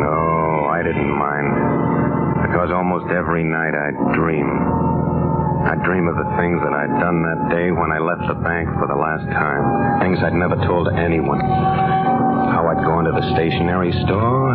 No, 0.00 0.68
I 0.68 0.82
didn't 0.82 1.12
mind. 1.12 1.48
Because 2.48 2.70
almost 2.72 3.10
every 3.12 3.44
night 3.44 3.74
I'd 3.74 4.14
dream. 4.14 4.48
I'd 5.68 5.82
dream 5.84 6.08
of 6.08 6.16
the 6.16 6.28
things 6.40 6.60
that 6.64 6.72
I'd 6.72 6.96
done 7.00 7.20
that 7.22 7.52
day 7.52 7.70
when 7.70 7.92
I 7.92 8.00
left 8.00 8.24
the 8.28 8.34
bank 8.40 8.68
for 8.80 8.88
the 8.88 8.96
last 8.96 9.24
time. 9.32 10.00
Things 10.00 10.18
I'd 10.24 10.32
never 10.32 10.56
told 10.64 10.88
anyone. 10.96 11.40
How 11.40 12.64
I'd 12.72 12.84
gone 12.84 13.04
to 13.04 13.12
the 13.12 13.24
stationery 13.36 13.92
store 14.08 14.49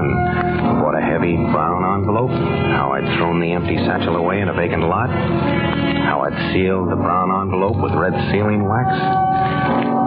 bought 0.82 0.96
a 0.98 1.02
heavy 1.02 1.36
brown 1.36 1.84
envelope. 1.84 2.30
How 2.30 2.94
I'd 2.94 3.06
thrown 3.18 3.40
the 3.40 3.54
empty 3.54 3.78
satchel 3.86 4.16
away 4.16 4.42
in 4.42 4.50
a 4.50 4.54
vacant 4.54 4.84
lot. 4.84 5.10
How 5.10 6.22
I'd 6.22 6.54
sealed 6.54 6.92
the 6.92 6.96
brown 6.96 7.32
envelope 7.32 7.78
with 7.78 7.94
red 7.94 8.14
sealing 8.32 8.68
wax. 8.68 8.90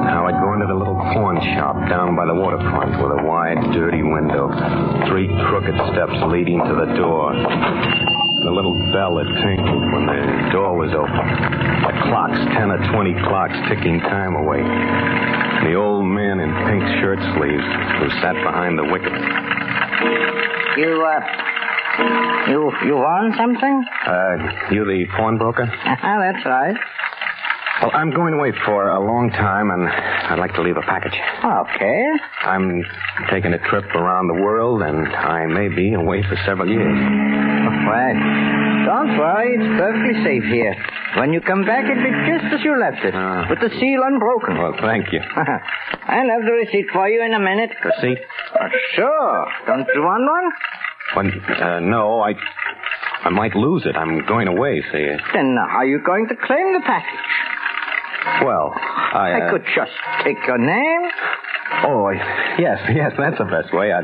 How 0.09 0.27
I'd 0.27 0.41
go 0.41 0.55
into 0.55 0.67
the 0.67 0.79
little 0.79 0.97
pawn 0.97 1.41
shop 1.57 1.77
down 1.89 2.17
by 2.17 2.27
the 2.27 2.35
waterfront 2.35 3.03
with 3.03 3.13
a 3.19 3.23
wide, 3.27 3.59
dirty 3.73 4.03
window. 4.03 4.49
Three 5.09 5.29
crooked 5.49 5.75
steps 5.93 6.17
leading 6.31 6.59
to 6.59 6.75
the 6.75 6.95
door. 6.97 7.35
The 7.35 8.55
little 8.55 8.79
bell 8.95 9.17
that 9.19 9.29
tinkled 9.43 9.85
when 9.93 10.07
the 10.07 10.51
door 10.53 10.79
was 10.79 10.95
open. 10.95 11.27
The 11.83 11.95
clocks, 12.07 12.39
ten 12.55 12.71
or 12.71 12.79
twenty 12.95 13.13
clocks 13.27 13.57
ticking 13.69 13.99
time 14.01 14.37
away. 14.37 14.63
The 15.67 15.75
old 15.75 16.07
man 16.07 16.39
in 16.39 16.51
pink 16.71 16.83
shirt 17.03 17.19
sleeves 17.35 17.67
who 17.99 18.09
sat 18.23 18.39
behind 18.47 18.79
the 18.79 18.85
wicket. 18.85 19.13
You, 20.79 21.03
uh, 21.03 21.21
you, 22.49 22.73
you 22.87 22.95
want 22.95 23.35
something? 23.37 23.85
Uh, 24.07 24.73
you 24.73 24.85
the 24.85 25.07
pawnbroker? 25.17 25.67
That's 25.67 26.45
right. 26.47 26.77
Well, 27.83 27.91
I'm 27.95 28.11
going 28.11 28.35
away 28.35 28.53
for 28.65 28.89
a 28.89 28.99
long 28.99 29.31
time, 29.31 29.71
and 29.71 29.87
I'd 29.89 30.39
like 30.39 30.53
to 30.55 30.63
leave 30.63 30.77
a 30.77 30.83
package. 30.83 31.15
Okay. 31.45 32.07
I'm 32.43 32.83
taking 33.31 33.53
a 33.55 33.59
trip 33.71 33.85
around 33.95 34.27
the 34.27 34.35
world, 34.35 34.83
and 34.83 35.07
I 35.09 35.47
may 35.47 35.69
be 35.69 35.95
away 35.95 36.23
for 36.25 36.37
several 36.45 36.69
years. 36.69 36.99
Well, 37.87 38.68
don't 38.99 39.19
worry. 39.19 39.55
It's 39.55 39.79
perfectly 39.79 40.25
safe 40.25 40.45
here. 40.51 40.75
When 41.17 41.33
you 41.33 41.41
come 41.41 41.65
back, 41.65 41.85
it'll 41.85 42.03
be 42.03 42.11
just 42.27 42.55
as 42.55 42.61
you 42.65 42.79
left 42.79 43.05
it, 43.05 43.15
with 43.51 43.61
the 43.61 43.71
seal 43.79 44.03
unbroken. 44.03 44.59
Well, 44.59 44.75
thank 44.81 45.13
you. 45.13 45.21
I'll 45.39 46.31
have 46.35 46.45
the 46.45 46.53
receipt 46.53 46.87
for 46.93 47.09
you 47.09 47.23
in 47.23 47.35
a 47.35 47.39
minute. 47.39 47.71
Receipt? 47.85 48.19
Uh, 48.59 48.69
sure. 48.95 49.47
Don't 49.67 49.87
you 49.95 50.03
want 50.03 50.25
one? 50.27 50.51
Well, 51.17 51.27
uh, 51.63 51.81
no, 51.81 52.21
I, 52.21 52.35
I 53.25 53.31
might 53.31 53.55
lose 53.55 53.87
it. 53.87 53.97
I'm 53.97 54.27
going 54.27 54.49
away, 54.49 54.83
see. 54.93 55.07
Then 55.33 55.57
how 55.57 55.79
are 55.79 55.87
you 55.87 56.01
going 56.05 56.29
to 56.29 56.35
claim 56.35 56.75
the 56.75 56.83
package? 56.85 58.45
Well, 58.45 58.75
I. 58.75 59.31
I 59.31 59.47
uh, 59.47 59.51
could 59.51 59.65
just 59.75 59.93
take 60.25 60.37
your 60.47 60.59
name. 60.59 61.11
Oh, 61.85 62.11
yes, 62.11 62.79
yes, 62.95 63.13
that's 63.17 63.39
the 63.39 63.45
best 63.45 63.73
way. 63.73 63.93
I, 63.93 64.03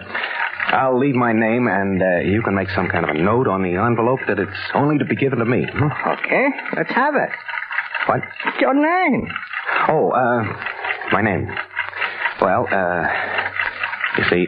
I'll 0.75 0.99
leave 0.99 1.15
my 1.15 1.33
name, 1.33 1.69
and 1.69 2.03
uh, 2.03 2.19
you 2.25 2.43
can 2.43 2.55
make 2.55 2.69
some 2.71 2.89
kind 2.89 3.05
of 3.09 3.15
a 3.15 3.19
note 3.19 3.47
on 3.47 3.63
the 3.63 3.77
envelope 3.77 4.21
that 4.27 4.39
it's 4.41 4.59
only 4.75 4.99
to 4.99 5.05
be 5.05 5.15
given 5.15 5.39
to 5.39 5.45
me. 5.45 5.65
Hmm? 5.71 5.87
Okay, 6.19 6.49
let's 6.77 6.91
have 6.91 7.15
it. 7.15 7.31
What? 8.07 8.21
Your 8.61 8.75
name. 8.75 9.29
Oh, 9.89 10.11
uh, 10.11 10.43
my 11.13 11.23
name. 11.23 11.49
Well, 12.41 12.67
uh, 12.71 13.07
you 14.19 14.25
see, 14.31 14.47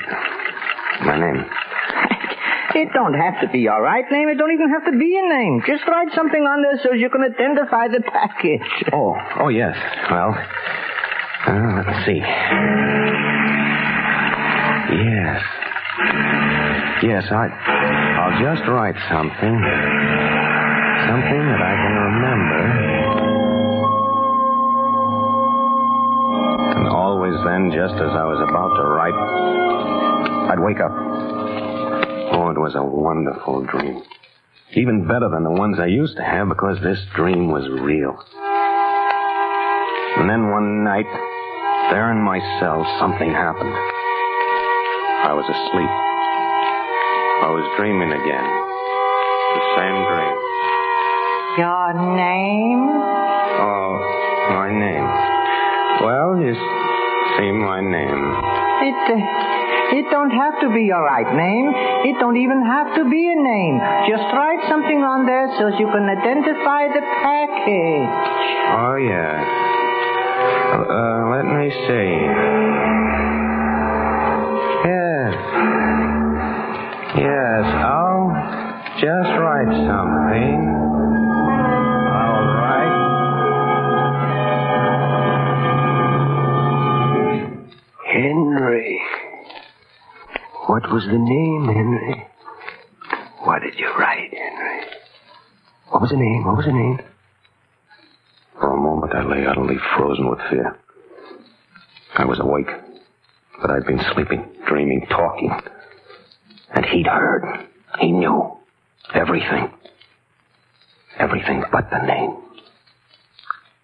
my 1.05 1.19
name. 1.19 1.45
It 2.75 2.93
don't 2.93 3.15
have 3.15 3.41
to 3.41 3.49
be 3.49 3.61
your 3.61 3.81
right 3.81 4.05
name. 4.11 4.29
It 4.29 4.37
don't 4.37 4.53
even 4.53 4.69
have 4.69 4.85
to 4.85 4.99
be 4.99 5.17
a 5.17 5.23
name. 5.35 5.62
Just 5.67 5.87
write 5.89 6.09
something 6.15 6.43
on 6.43 6.61
there 6.61 6.79
so 6.83 6.93
you 6.93 7.09
can 7.09 7.23
identify 7.23 7.89
the 7.89 8.03
package. 8.03 8.61
Oh, 8.93 9.17
oh 9.41 9.49
yes. 9.49 9.75
Well, 10.11 10.37
uh, 11.47 11.83
let's 11.87 12.05
see. 12.05 12.21
Yes. 14.93 15.43
Yes, 15.97 17.25
I, 17.31 17.49
I'll 17.49 18.37
just 18.43 18.69
write 18.69 18.97
something. 19.09 19.57
Something 21.09 21.43
that 21.49 21.63
I 21.63 21.73
can 21.73 21.95
remember. 21.97 22.61
And 26.77 26.89
always 26.89 27.35
then, 27.45 27.71
just 27.73 27.95
as 27.95 28.13
I 28.13 28.25
was 28.25 28.41
about 28.47 28.77
to 28.77 28.83
write, 28.85 29.15
I'd 30.53 30.61
wake 30.61 30.81
up. 30.81 30.93
Oh, 32.35 32.51
it 32.51 32.59
was 32.59 32.75
a 32.75 32.85
wonderful 32.85 33.65
dream. 33.65 34.03
Even 34.75 35.09
better 35.09 35.31
than 35.31 35.45
the 35.45 35.51
ones 35.51 35.79
I 35.79 35.87
used 35.87 36.17
to 36.17 36.25
have 36.25 36.49
because 36.49 36.79
this 36.83 36.99
dream 37.15 37.49
was 37.49 37.67
real. 37.71 38.19
And 40.19 40.29
then 40.29 40.51
one 40.51 40.85
night, 40.85 41.07
there 41.91 42.11
in 42.13 42.19
my 42.19 42.41
cell, 42.61 42.85
something 43.01 43.31
happened. 43.31 43.96
I 45.27 45.35
was 45.35 45.43
asleep. 45.43 45.91
I 47.43 47.51
was 47.51 47.67
dreaming 47.75 48.15
again. 48.15 48.47
The 48.47 49.62
same 49.75 49.99
dream. 50.07 50.37
Your 51.59 51.89
name? 52.15 52.87
Oh, 53.59 53.91
my 54.55 54.71
name. 54.71 55.03
Well, 56.07 56.39
you 56.39 56.55
see 56.55 57.51
my 57.59 57.83
name. 57.83 58.23
It, 58.87 59.03
uh, 59.19 59.99
it 59.99 60.07
don't 60.15 60.31
have 60.31 60.62
to 60.62 60.71
be 60.71 60.87
your 60.87 61.03
right 61.03 61.27
name. 61.35 61.75
It 62.07 62.23
don't 62.23 62.39
even 62.39 62.62
have 62.62 62.95
to 62.95 63.11
be 63.11 63.27
a 63.27 63.35
name. 63.35 63.83
Just 64.07 64.31
write 64.31 64.62
something 64.71 65.03
on 65.03 65.27
there 65.27 65.51
so 65.59 65.75
you 65.75 65.91
can 65.91 66.07
identify 66.07 66.87
the 66.87 67.03
package. 67.03 68.15
Oh, 68.79 68.95
yeah. 68.95 69.43
Uh, 70.87 71.35
let 71.35 71.51
me 71.51 71.67
see. 71.91 73.06
Yes. 75.67 77.17
Yes, 77.17 77.65
I'll 77.65 78.31
just 79.01 79.31
write 79.41 79.73
something. 79.89 80.59
All 82.13 82.47
right. 82.61 82.95
Henry. 88.07 89.01
What 90.67 90.91
was 90.93 91.05
the 91.05 91.19
name, 91.19 91.69
Henry? 91.73 92.27
What 93.45 93.63
did 93.63 93.79
you 93.79 93.89
write, 93.99 94.33
Henry? 94.33 94.81
What 95.91 96.03
was 96.03 96.11
the 96.11 96.17
name? 96.17 96.45
What 96.45 96.57
was 96.57 96.67
the 96.67 96.73
name? 96.73 96.99
For 98.59 98.73
a 98.73 98.77
moment, 98.77 99.15
I 99.15 99.23
lay 99.25 99.47
utterly 99.47 99.77
frozen 99.97 100.29
with 100.29 100.41
fear. 100.51 100.77
I 102.19 102.25
was 102.25 102.41
awake, 102.41 102.69
but 103.61 103.71
I'd 103.71 103.87
been 103.87 104.01
sleeping, 104.14 104.45
dreaming, 104.66 105.07
talking. 105.09 105.53
And 106.75 106.85
he'd 106.87 107.07
heard. 107.07 107.66
He 108.01 108.12
knew. 108.12 108.57
Everything. 109.14 109.71
Everything 111.19 111.64
but 111.73 111.88
the 111.90 111.99
name. 112.07 112.37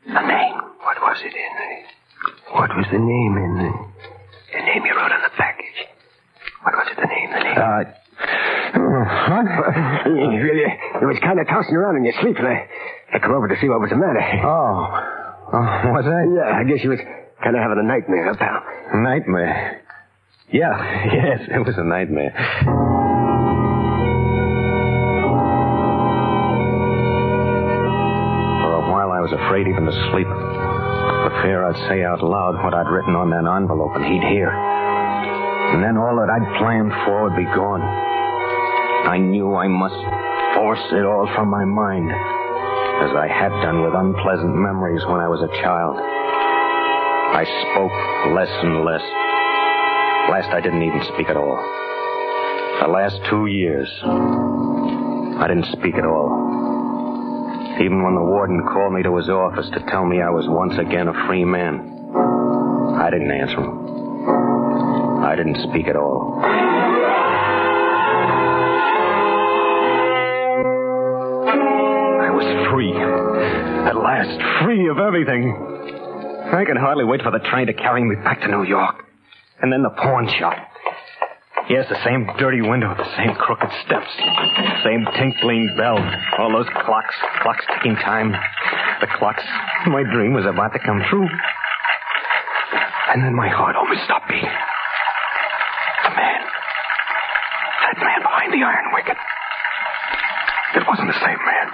The 0.07 0.21
name. 0.21 0.55
What 0.83 1.01
was 1.01 1.19
it, 1.25 1.33
Henry? 1.33 1.85
What 2.53 2.77
was 2.77 2.87
the 2.93 2.99
name, 2.99 3.35
Henry? 3.35 3.73
The 4.53 4.61
name 4.61 4.85
you 4.85 4.95
wrote 4.97 5.13
on 5.13 5.23
the 5.23 5.31
package. 5.37 5.89
What 6.63 6.75
was 6.75 6.89
it, 6.91 6.97
the 7.01 7.07
name, 7.07 7.31
the 7.33 7.43
name? 7.43 7.57
Uh, 7.57 8.03
what? 9.33 9.47
you 11.01 11.07
was 11.07 11.19
kind 11.23 11.41
of 11.41 11.47
tossing 11.49 11.75
around 11.75 11.97
in 11.97 12.05
your 12.05 12.15
sleep, 12.21 12.37
and 12.37 12.47
I, 12.47 12.69
I 13.15 13.19
come 13.19 13.33
over 13.33 13.49
to 13.49 13.57
see 13.61 13.69
what 13.69 13.81
was 13.81 13.91
the 13.91 13.97
matter. 13.97 14.21
Oh. 14.45 14.87
oh 15.53 15.93
was 15.93 16.07
I? 16.07 16.25
Yeah, 16.29 16.61
I 16.61 16.65
guess 16.65 16.85
you 16.85 16.91
was 16.91 17.01
kind 17.43 17.57
of 17.57 17.63
having 17.63 17.79
a 17.79 17.83
nightmare, 17.87 18.25
huh, 18.33 18.37
pal? 18.39 19.01
Nightmare. 19.03 19.83
Yeah, 20.51 20.77
yes, 21.13 21.41
it 21.49 21.65
was 21.65 21.77
a 21.79 21.85
nightmare. 21.85 22.33
For 28.63 28.73
a 28.79 28.85
while, 28.91 29.11
I 29.11 29.21
was 29.21 29.33
afraid 29.33 29.67
even 29.67 29.85
to 29.87 29.95
sleep. 30.13 30.29
For 30.29 31.33
fear 31.43 31.65
I'd 31.67 31.81
say 31.89 32.05
out 32.05 32.23
loud 32.23 32.63
what 32.63 32.75
I'd 32.75 32.91
written 32.91 33.15
on 33.17 33.31
that 33.31 33.47
envelope 33.47 33.95
and 33.97 34.05
he'd 34.05 34.23
hear. 34.31 34.51
And 34.51 35.83
then 35.83 35.97
all 35.97 36.15
that 36.21 36.31
I'd 36.31 36.47
planned 36.59 36.93
for 37.07 37.25
would 37.27 37.37
be 37.37 37.49
gone. 37.51 37.83
I 37.83 39.19
knew 39.19 39.55
I 39.55 39.67
must 39.67 39.99
force 40.55 40.85
it 40.93 41.05
all 41.07 41.27
from 41.35 41.49
my 41.51 41.65
mind, 41.65 42.11
as 42.13 43.11
I 43.17 43.27
had 43.27 43.51
done 43.65 43.83
with 43.83 43.95
unpleasant 43.95 44.55
memories 44.55 45.03
when 45.09 45.19
I 45.19 45.27
was 45.27 45.43
a 45.43 45.51
child. 45.63 45.99
I 47.33 47.45
spoke 47.45 47.93
less 48.37 48.51
and 48.63 48.85
less. 48.85 49.01
Last, 50.29 50.51
I 50.53 50.61
didn't 50.61 50.83
even 50.83 51.03
speak 51.15 51.31
at 51.31 51.37
all. 51.37 51.57
The 52.83 52.89
last 52.89 53.19
two 53.31 53.47
years, 53.47 53.89
I 54.05 55.47
didn't 55.49 55.73
speak 55.73 55.95
at 55.95 56.05
all. 56.05 56.29
Even 57.81 58.03
when 58.05 58.15
the 58.15 58.21
warden 58.21 58.63
called 58.71 58.93
me 58.93 59.03
to 59.03 59.17
his 59.17 59.31
office 59.31 59.67
to 59.73 59.81
tell 59.89 60.05
me 60.05 60.21
I 60.21 60.29
was 60.29 60.45
once 60.47 60.77
again 60.79 61.09
a 61.09 61.27
free 61.27 61.45
man, 61.47 62.13
I 63.01 63.09
didn't 63.11 63.31
answer 63.31 63.57
him. 63.57 65.25
I 65.25 65.35
didn't 65.35 65.57
speak 65.71 65.89
at 65.89 65.97
all. 65.97 66.39
I 72.21 72.31
was 72.31 72.45
free. 72.71 72.93
At 73.89 73.97
last, 73.97 74.65
free 74.65 74.89
of 74.91 74.99
everything. 74.99 75.72
I 76.53 76.65
could 76.65 76.77
hardly 76.77 77.05
wait 77.05 77.23
for 77.23 77.31
the 77.33 77.39
train 77.39 77.67
to 77.67 77.73
carry 77.73 78.05
me 78.05 78.17
back 78.17 78.41
to 78.43 78.49
New 78.49 78.65
York. 78.65 79.05
And 79.61 79.73
then 79.73 79.83
the 79.83 79.91
pawn 79.91 80.29
shop. 80.39 80.55
Yes, 81.71 81.87
the 81.89 81.97
same 82.05 82.29
dirty 82.39 82.61
window, 82.61 82.93
the 82.95 83.09
same 83.17 83.35
crooked 83.37 83.71
steps, 83.87 84.11
same 84.85 85.07
tinkling 85.17 85.73
bell, 85.79 85.97
all 86.37 86.51
those 86.53 86.67
clocks, 86.85 87.15
clocks 87.41 87.65
ticking 87.73 87.95
time. 87.97 88.33
The 89.01 89.07
clocks. 89.19 89.43
My 89.87 90.03
dream 90.03 90.35
was 90.35 90.45
about 90.45 90.73
to 90.75 90.79
come 90.81 91.01
true. 91.09 91.27
And 93.15 93.23
then 93.23 93.35
my 93.35 93.49
heart 93.49 93.77
almost 93.77 94.05
stopped 94.05 94.29
beating. 94.29 94.45
The 94.45 96.11
man. 96.11 96.43
That 97.81 97.97
man 97.97 98.21
behind 98.23 98.53
the 98.53 98.63
iron 98.67 98.93
wicket. 98.93 99.17
It 100.77 100.85
wasn't 100.87 101.09
the 101.09 101.21
same 101.21 101.39
man. 101.41 101.69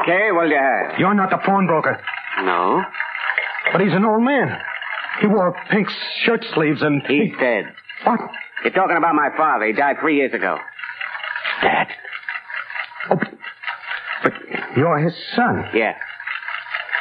Okay, 0.00 0.32
well, 0.32 0.48
you. 0.48 0.98
You're 0.98 1.14
not 1.14 1.30
the 1.30 1.38
pawnbroker. 1.38 2.00
No? 2.44 2.82
But 3.74 3.80
he's 3.82 3.92
an 3.92 4.04
old 4.04 4.22
man. 4.22 4.56
He 5.20 5.26
wore 5.26 5.52
pink 5.68 5.88
shirt 6.22 6.44
sleeves 6.54 6.80
and. 6.80 7.02
He's 7.08 7.32
dead. 7.40 7.64
What? 8.04 8.20
You're 8.62 8.72
talking 8.72 8.96
about 8.96 9.16
my 9.16 9.30
father. 9.36 9.66
He 9.66 9.72
died 9.72 9.96
three 10.00 10.14
years 10.16 10.32
ago. 10.32 10.58
Dad? 11.60 11.88
Oh, 13.10 13.16
but, 13.16 13.28
but 14.22 14.32
you're 14.76 14.98
his 14.98 15.12
son. 15.34 15.64
Yeah. 15.74 15.96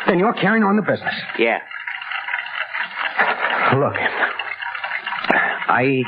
Then 0.08 0.18
you're 0.18 0.34
carrying 0.34 0.64
on 0.64 0.76
the 0.76 0.82
business. 0.82 1.14
Yeah. 1.38 1.60
Look, 3.76 3.94
I. 5.70 6.02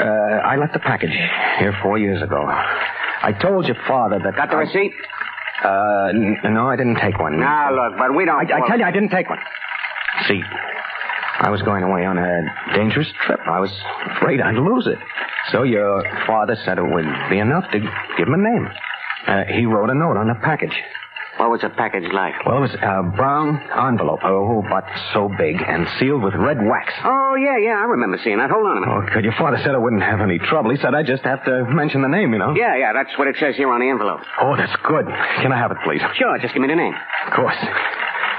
Uh, 0.00 0.04
I 0.04 0.56
left 0.56 0.72
the 0.72 0.80
package 0.80 1.12
here 1.60 1.76
four 1.80 1.96
years 1.96 2.20
ago. 2.22 2.44
I 2.44 3.32
told 3.40 3.66
your 3.66 3.76
father 3.86 4.18
that. 4.18 4.34
Got 4.34 4.50
the 4.50 4.56
I- 4.56 4.60
receipt? 4.62 4.92
Uh, 5.64 6.08
n- 6.14 6.38
no, 6.54 6.68
I 6.68 6.76
didn't 6.76 6.96
take 6.96 7.18
one. 7.18 7.38
Now, 7.40 7.74
look, 7.74 7.98
but 7.98 8.14
we 8.14 8.24
don't. 8.24 8.38
I, 8.50 8.58
I 8.62 8.66
tell 8.68 8.78
you, 8.78 8.84
I 8.84 8.90
didn't 8.92 9.10
take 9.10 9.28
one. 9.28 9.38
See, 10.28 10.42
I 11.40 11.50
was 11.50 11.62
going 11.62 11.82
away 11.84 12.04
on 12.04 12.18
a 12.18 12.42
dangerous 12.74 13.08
trip. 13.26 13.40
I 13.46 13.60
was 13.60 13.70
afraid 14.16 14.40
I'd 14.40 14.54
lose 14.56 14.86
it. 14.86 14.98
So 15.52 15.62
your 15.62 16.02
father 16.26 16.56
said 16.64 16.78
it 16.78 16.82
would 16.86 17.06
be 17.30 17.38
enough 17.38 17.70
to 17.72 17.78
give 17.80 18.28
him 18.28 18.34
a 18.34 18.38
name. 18.38 18.68
Uh, 19.26 19.44
he 19.44 19.66
wrote 19.66 19.90
a 19.90 19.94
note 19.94 20.16
on 20.16 20.28
the 20.28 20.34
package. 20.34 20.74
What 21.38 21.50
was 21.50 21.60
the 21.62 21.70
package 21.70 22.10
like? 22.12 22.34
Well, 22.44 22.58
it 22.58 22.60
was 22.60 22.74
a 22.82 23.02
brown 23.14 23.62
envelope, 23.70 24.20
oh, 24.24 24.62
but 24.68 24.82
so 25.14 25.30
big 25.38 25.62
and 25.62 25.86
sealed 25.98 26.22
with 26.24 26.34
red 26.34 26.58
wax. 26.58 26.92
Oh, 27.04 27.36
yeah, 27.38 27.56
yeah, 27.62 27.78
I 27.78 27.84
remember 27.86 28.18
seeing 28.22 28.38
that. 28.38 28.50
Hold 28.50 28.66
on 28.66 28.78
a 28.78 28.80
minute. 28.80 28.90
Oh, 28.90 29.06
good. 29.14 29.22
Your 29.22 29.34
father 29.38 29.56
said 29.62 29.72
I 29.74 29.78
wouldn't 29.78 30.02
have 30.02 30.20
any 30.20 30.38
trouble. 30.38 30.70
He 30.72 30.76
said 30.82 30.94
I'd 30.94 31.06
just 31.06 31.22
have 31.22 31.44
to 31.44 31.64
mention 31.70 32.02
the 32.02 32.08
name, 32.08 32.32
you 32.32 32.40
know. 32.40 32.54
Yeah, 32.56 32.74
yeah, 32.76 32.92
that's 32.92 33.16
what 33.16 33.28
it 33.28 33.36
says 33.38 33.54
here 33.54 33.70
on 33.70 33.78
the 33.78 33.88
envelope. 33.88 34.20
Oh, 34.42 34.56
that's 34.56 34.74
good. 34.82 35.06
Can 35.06 35.52
I 35.52 35.58
have 35.58 35.70
it, 35.70 35.78
please? 35.86 36.02
Sure, 36.18 36.36
just 36.42 36.54
give 36.54 36.60
me 36.62 36.68
the 36.68 36.74
name. 36.74 36.94
Of 37.28 37.32
course. 37.32 37.56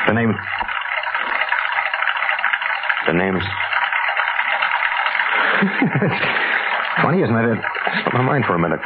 The 0.08 0.14
name. 0.14 0.36
The 3.08 3.14
name's. 3.14 3.44
Funny, 7.02 7.24
isn't 7.24 7.36
it? 7.36 7.46
It 7.48 7.60
slipped 8.04 8.14
my 8.14 8.22
mind 8.24 8.44
for 8.46 8.56
a 8.56 8.60
minute. 8.60 8.80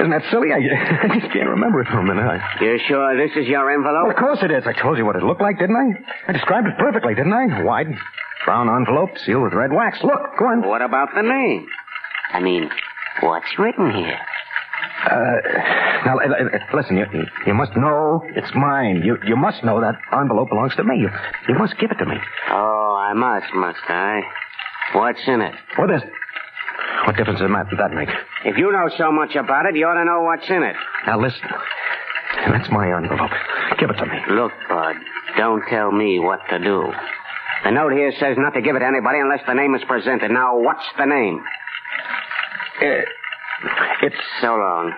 Isn't 0.00 0.10
that 0.10 0.22
silly? 0.30 0.48
I, 0.52 0.58
I 1.04 1.20
just 1.20 1.32
can't 1.32 1.48
remember 1.48 1.80
it 1.82 1.88
for 1.88 1.98
a 2.00 2.04
minute. 2.04 2.24
I, 2.24 2.40
You 2.64 2.78
sure 2.88 3.16
this 3.16 3.36
is 3.36 3.46
your 3.46 3.66
well, 3.66 3.74
envelope? 3.74 4.10
of 4.10 4.16
course 4.16 4.38
it 4.42 4.50
is. 4.50 4.64
I 4.66 4.72
told 4.72 4.96
you 4.98 5.04
what 5.04 5.16
it 5.16 5.22
looked 5.22 5.42
like, 5.42 5.58
didn't 5.58 5.76
I? 5.76 5.88
I 6.28 6.32
described 6.32 6.66
it 6.68 6.74
perfectly, 6.78 7.14
didn't 7.14 7.32
I? 7.34 7.62
Wide, 7.62 7.88
brown 8.44 8.68
envelope, 8.68 9.10
sealed 9.18 9.42
with 9.44 9.52
red 9.52 9.72
wax. 9.72 9.98
Look, 10.02 10.20
go 10.38 10.46
on. 10.46 10.66
What 10.66 10.80
about 10.82 11.10
the 11.14 11.22
name? 11.22 11.66
I 12.32 12.40
mean, 12.40 12.70
what's 13.20 13.58
written 13.58 13.90
here? 13.92 14.18
Uh, 15.04 15.36
now, 16.06 16.16
li- 16.16 16.28
li- 16.28 16.58
listen, 16.74 16.96
you, 16.96 17.06
you 17.46 17.54
must 17.54 17.74
know 17.76 18.22
it's 18.36 18.50
mine. 18.54 19.02
You, 19.04 19.16
you 19.26 19.36
must 19.36 19.64
know 19.64 19.80
that 19.80 19.94
envelope 20.12 20.48
belongs 20.50 20.74
to 20.76 20.84
me. 20.84 20.96
You, 20.98 21.08
you 21.48 21.54
must 21.58 21.76
give 21.78 21.90
it 21.90 21.96
to 21.98 22.06
me. 22.06 22.16
Oh, 22.50 22.96
I 23.00 23.12
must, 23.14 23.52
must 23.54 23.80
I? 23.88 24.20
What's 24.94 25.20
in 25.26 25.40
it? 25.40 25.54
What 25.76 25.90
is... 25.90 26.02
What 27.06 27.16
difference 27.16 27.40
does 27.40 27.48
that 27.78 27.92
make? 27.92 28.08
If 28.44 28.56
you 28.56 28.72
know 28.72 28.88
so 28.96 29.12
much 29.12 29.34
about 29.36 29.66
it, 29.66 29.76
you 29.76 29.86
ought 29.86 29.98
to 29.98 30.04
know 30.04 30.22
what's 30.22 30.48
in 30.48 30.62
it. 30.62 30.76
Now, 31.06 31.20
listen. 31.20 31.42
That's 32.48 32.70
my 32.70 32.96
envelope. 32.96 33.30
Give 33.78 33.90
it 33.90 33.94
to 33.94 34.06
me. 34.06 34.18
Look, 34.30 34.52
Bud, 34.68 34.96
don't 35.36 35.62
tell 35.68 35.92
me 35.92 36.18
what 36.18 36.40
to 36.48 36.58
do. 36.58 36.90
The 37.64 37.70
note 37.70 37.92
here 37.92 38.12
says 38.18 38.36
not 38.38 38.54
to 38.54 38.62
give 38.62 38.76
it 38.76 38.78
to 38.78 38.86
anybody 38.86 39.18
unless 39.18 39.40
the 39.46 39.54
name 39.54 39.74
is 39.74 39.82
presented. 39.86 40.30
Now, 40.30 40.58
what's 40.58 40.86
the 40.96 41.04
name? 41.04 41.42
Uh, 42.80 43.04
it's... 44.02 44.16
So 44.40 44.54
long. 44.56 44.92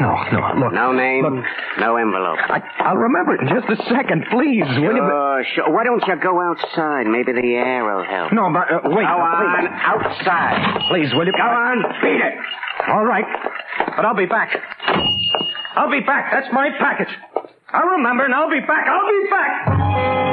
No, 0.00 0.12
no, 0.32 0.60
look. 0.60 0.72
No 0.72 0.92
name, 0.92 1.24
Look, 1.24 1.44
no 1.78 1.96
envelope. 1.96 2.38
I, 2.48 2.60
I'll 2.84 2.96
remember 2.96 3.34
it 3.34 3.40
in 3.42 3.48
just 3.48 3.68
a 3.68 3.76
second, 3.88 4.24
please. 4.30 4.64
Will 4.80 4.94
you? 4.94 5.04
Sure, 5.06 5.44
sure. 5.54 5.70
Why 5.72 5.84
don't 5.84 6.04
you 6.06 6.16
go 6.22 6.40
outside? 6.40 7.06
Maybe 7.06 7.32
the 7.32 7.54
air 7.56 7.84
will 7.84 8.04
help. 8.04 8.32
No, 8.32 8.52
but 8.52 8.68
uh, 8.70 8.80
wait. 8.84 9.04
Go 9.04 9.16
on, 9.16 9.66
outside. 9.68 10.82
Please, 10.90 11.12
will 11.14 11.26
you? 11.26 11.32
Go 11.32 11.42
on, 11.48 11.82
beat 12.02 12.20
it. 12.20 12.34
All 12.88 13.04
right. 13.04 13.24
But 13.96 14.04
I'll 14.04 14.16
be 14.16 14.26
back. 14.26 14.50
I'll 15.76 15.90
be 15.90 16.00
back. 16.00 16.32
That's 16.32 16.52
my 16.52 16.70
package. 16.78 17.12
I'll 17.68 17.88
remember 17.98 18.24
and 18.24 18.34
I'll 18.34 18.50
be 18.50 18.60
back. 18.60 18.86
I'll 18.86 19.08
be 19.08 19.28
back. 19.30 20.25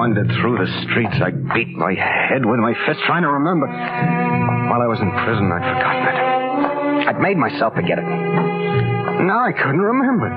Wandered 0.00 0.32
through 0.40 0.56
the 0.56 0.64
streets. 0.88 1.12
I 1.20 1.28
beat 1.52 1.76
my 1.76 1.92
head 1.92 2.40
with 2.40 2.56
my 2.56 2.72
fist 2.88 3.04
trying 3.04 3.20
to 3.20 3.28
remember. 3.28 3.68
While 3.68 4.80
I 4.80 4.88
was 4.88 4.96
in 4.96 5.12
prison, 5.12 5.52
I'd 5.52 5.60
forgotten 5.60 6.04
it. 6.08 6.16
I'd 7.04 7.20
made 7.20 7.36
myself 7.36 7.76
forget 7.76 8.00
it. 8.00 8.08
Now 9.28 9.44
I 9.44 9.52
couldn't 9.52 9.84
remember. 9.84 10.32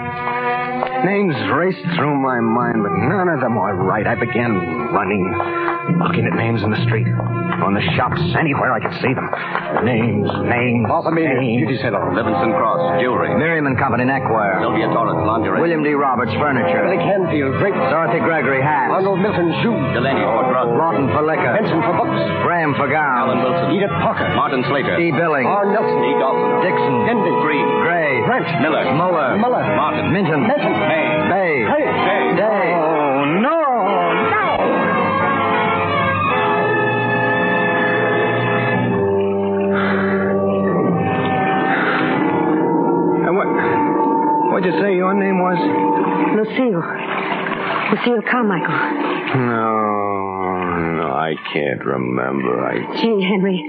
Names 1.07 1.31
raced 1.55 1.79
through 1.95 2.11
my 2.19 2.43
mind, 2.43 2.83
but 2.83 2.91
none 3.07 3.31
of 3.31 3.39
them 3.39 3.55
were 3.55 3.71
right. 3.87 4.03
I 4.03 4.19
began 4.19 4.51
running, 4.91 5.31
looking 5.99 6.25
at 6.25 6.33
names 6.35 6.63
in 6.63 6.71
the 6.71 6.81
street, 6.87 7.07
on 7.63 7.73
the 7.75 7.83
shops, 7.95 8.19
anywhere 8.39 8.71
I 8.71 8.79
could 8.79 8.95
see 9.03 9.13
them. 9.13 9.27
Names, 9.83 10.27
names, 10.47 10.87
names. 10.87 11.59
Beauty 11.63 11.77
Salon. 11.83 12.15
Livingston 12.15 12.51
Cross. 12.55 13.01
Jewelry. 13.01 13.35
Miriam 13.35 13.67
and 13.67 13.77
Company 13.77 14.05
Neckwear. 14.05 14.59
Sylvia 14.63 14.87
Torrance. 14.91 15.23
Lingerie. 15.23 15.59
William 15.59 15.83
D. 15.83 15.93
Roberts 15.93 16.33
Furniture. 16.39 16.83
Billy 16.87 16.99
Canfield, 16.99 17.59
Grape. 17.59 17.75
Dorothy 17.91 18.19
Gregory 18.23 18.61
Hats. 18.61 18.91
Arnold 18.95 19.19
Milton 19.19 19.51
Shoes. 19.63 19.83
Delaney 19.95 20.23
for 20.23 20.43
drugs. 20.51 20.73
Lawton 20.75 21.07
for 21.11 21.23
liquor. 21.23 21.51
Benson 21.55 21.79
for 21.83 21.95
books. 21.99 22.19
Graham 22.43 22.75
for 22.75 22.87
gowns. 22.87 23.23
Alan 23.23 23.39
gowns. 23.39 23.43
Wilson. 23.43 23.75
Edith 23.75 23.95
Parker. 24.03 24.29
Martin 24.35 24.63
Slater. 24.67 24.95
D. 24.99 25.11
Billings. 25.11 25.47
R. 25.47 25.65
Nelson. 25.71 25.99
E. 26.03 26.11
Dawson. 26.19 26.51
Dixon. 26.63 26.95
Denby. 27.07 27.31
Green. 27.43 27.67
Gray. 27.83 28.11
Brent. 28.27 28.47
Miller. 28.63 28.83
Muller. 28.95 29.37
Muller. 29.39 29.63
Martin. 29.75 30.11
Minton. 30.11 30.43
Minton. 30.47 30.73
May. 30.87 31.07
Bay. 31.31 31.55
Your 45.13 45.23
name 45.23 45.39
was? 45.39 45.59
Lucille. 46.37 46.81
Lucille 47.93 48.21
Carmichael. 48.29 48.73
No, 49.37 50.97
no, 50.97 51.07
I 51.13 51.35
can't 51.53 51.83
remember. 51.85 52.65
I, 52.65 53.01
Gee, 53.01 53.21
Henry, 53.21 53.61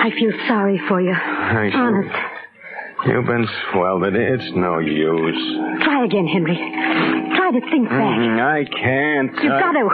I 0.00 0.10
feel 0.18 0.32
sorry 0.48 0.80
for 0.88 1.00
you. 1.00 1.12
I 1.12 1.70
sure- 1.70 1.80
Honest. 1.80 2.16
You've 3.06 3.26
been 3.26 3.46
swelled. 3.70 4.04
It, 4.04 4.14
it's 4.16 4.52
no 4.56 4.78
use. 4.78 5.82
Try 5.84 6.04
again, 6.04 6.26
Henry. 6.26 6.56
Try 6.56 7.50
to 7.52 7.60
think 7.70 7.88
back. 7.88 8.18
Mm, 8.18 8.40
I 8.40 8.64
can't. 8.64 9.32
You've 9.44 9.52
I- 9.52 9.60
got 9.60 9.72
to. 9.72 9.88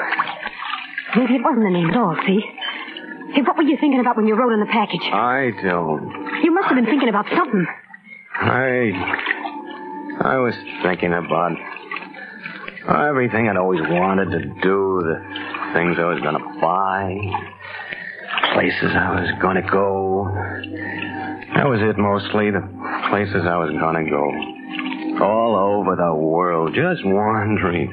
Maybe 1.16 1.34
it 1.34 1.42
wasn't 1.44 1.64
the 1.64 1.70
name 1.70 1.90
at 1.90 1.96
all, 1.96 2.16
see? 2.24 2.40
Hey, 3.34 3.42
what 3.42 3.56
were 3.56 3.64
you 3.64 3.76
thinking 3.80 4.00
about 4.00 4.16
when 4.16 4.26
you 4.26 4.34
wrote 4.34 4.52
on 4.52 4.60
the 4.60 4.66
package? 4.66 5.02
I 5.12 5.50
don't. 5.62 6.40
You 6.44 6.52
must 6.54 6.68
have 6.68 6.76
been 6.76 6.86
thinking 6.86 7.08
about 7.08 7.26
something. 7.34 7.66
I. 8.34 9.31
I 10.24 10.38
was 10.38 10.54
thinking 10.82 11.12
about 11.12 11.52
everything 13.08 13.48
I'd 13.48 13.56
always 13.56 13.80
wanted 13.82 14.30
to 14.30 14.38
do, 14.62 15.02
the 15.02 15.18
things 15.74 15.96
I 15.98 16.04
was 16.04 16.20
going 16.20 16.38
to 16.38 16.60
buy, 16.60 17.18
places 18.54 18.92
I 18.94 19.20
was 19.20 19.30
going 19.40 19.56
to 19.56 19.68
go. 19.70 20.30
That 21.54 21.68
was 21.68 21.80
it 21.82 21.98
mostly. 21.98 22.50
The 22.50 22.62
places 23.10 23.44
I 23.46 23.56
was 23.58 23.70
gonna 23.78 24.08
go. 24.08 24.24
All 25.22 25.54
over 25.54 25.96
the 25.96 26.14
world, 26.14 26.74
just 26.74 27.04
wandering. 27.04 27.92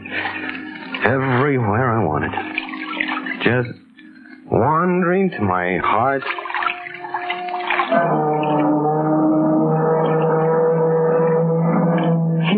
Everywhere 1.04 2.00
I 2.00 2.04
wanted. 2.04 2.32
Just 3.44 3.70
wandering 4.50 5.30
to 5.32 5.42
my 5.42 5.78
heart. 5.84 6.24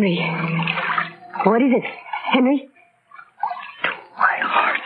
Henry. 0.02 0.18
What 1.46 1.62
is 1.62 1.72
it? 1.78 1.84
Henry? 2.34 2.68
My 4.18 4.38
heart. 4.42 4.80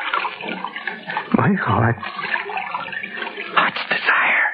My 1.37 1.53
heart. 1.55 1.95
Heart's 3.55 3.83
desire. 3.87 4.47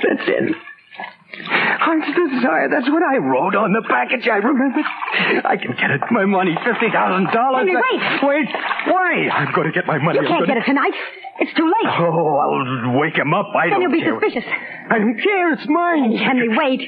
That's 0.00 0.28
it. 0.28 0.56
Heart's 1.44 2.06
desire. 2.08 2.68
That's 2.70 2.88
what 2.88 3.02
I 3.02 3.16
wrote 3.18 3.54
on 3.54 3.72
the 3.72 3.82
package. 3.88 4.26
I 4.28 4.36
remember. 4.36 4.80
I 5.44 5.56
can 5.60 5.72
get 5.76 5.90
it. 5.90 6.00
My 6.10 6.24
money, 6.24 6.56
fifty 6.64 6.88
thousand 6.92 7.28
dollars. 7.32 7.68
Henry, 7.68 7.76
wait. 7.76 8.00
Wait. 8.24 8.48
Why? 8.88 9.28
I'm 9.32 9.52
going 9.54 9.66
to 9.68 9.72
get 9.72 9.86
my 9.86 9.98
money. 9.98 10.18
You 10.20 10.26
can't 10.26 10.40
gonna- 10.40 10.46
get 10.46 10.56
it 10.56 10.64
tonight. 10.66 10.94
It's 11.40 11.54
too 11.54 11.66
late. 11.66 11.92
Oh, 12.00 12.36
I'll 12.40 12.98
wake 12.98 13.14
him 13.16 13.32
up. 13.32 13.46
I 13.54 13.68
then 13.70 13.80
don't 13.80 13.90
Then 13.92 14.00
you'll 14.00 14.18
be 14.20 14.26
care. 14.26 14.32
suspicious. 14.32 14.48
I 14.90 14.98
don't 14.98 15.20
care. 15.20 15.52
It's 15.52 15.68
mine. 15.68 16.16
Henry, 16.16 16.48
wait. 16.50 16.80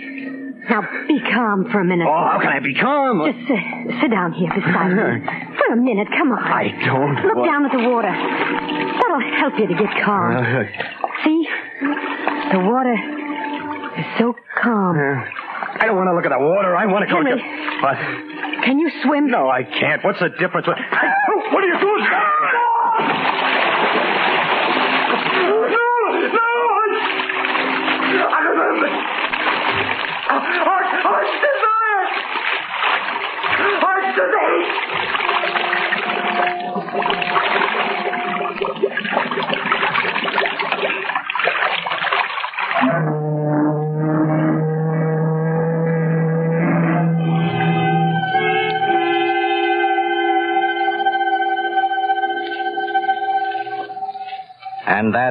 Now, 0.69 0.83
be 1.09 1.21
calm 1.21 1.65
for 1.71 1.81
a 1.81 1.85
minute. 1.85 2.07
Oh, 2.09 2.29
how 2.31 2.39
can 2.41 2.49
I 2.53 2.61
be 2.61 2.75
calm? 2.75 3.23
Just 3.25 3.51
uh, 3.51 4.01
sit 4.01 4.11
down 4.11 4.33
here 4.33 4.51
beside 4.55 4.93
me. 4.93 5.27
For 5.61 5.73
a 5.75 5.77
minute, 5.77 6.09
come 6.11 6.33
on. 6.33 6.39
I 6.43 6.69
don't. 6.85 7.15
Look 7.27 7.37
want- 7.37 7.49
down 7.51 7.65
at 7.67 7.73
the 7.73 7.89
water. 7.89 8.11
That'll 8.11 9.21
help 9.39 9.55
you 9.59 9.67
to 9.69 9.75
get 9.75 9.91
calm. 10.05 10.37
Uh, 10.37 10.65
See? 11.25 11.47
The 12.53 12.59
water 12.61 12.95
is 13.99 14.07
so 14.19 14.35
calm. 14.61 14.97
I 15.81 15.87
don't 15.87 15.97
want 15.97 16.09
to 16.09 16.15
look 16.15 16.25
at 16.27 16.33
the 16.37 16.39
water. 16.45 16.77
I 16.77 16.87
want 16.87 17.09
to 17.09 17.11
go 17.13 17.23
Henry. 17.23 17.41
to. 17.41 17.83
What? 17.83 17.97
Can 18.65 18.79
you 18.79 18.91
swim? 19.03 19.29
No, 19.31 19.49
I 19.49 19.63
can't. 19.65 20.05
What's 20.05 20.19
the 20.21 20.29
difference? 20.29 20.67
What, 20.67 20.77
what 20.77 21.65
are 21.65 21.69
you 21.69 21.79
doing? 21.81 21.90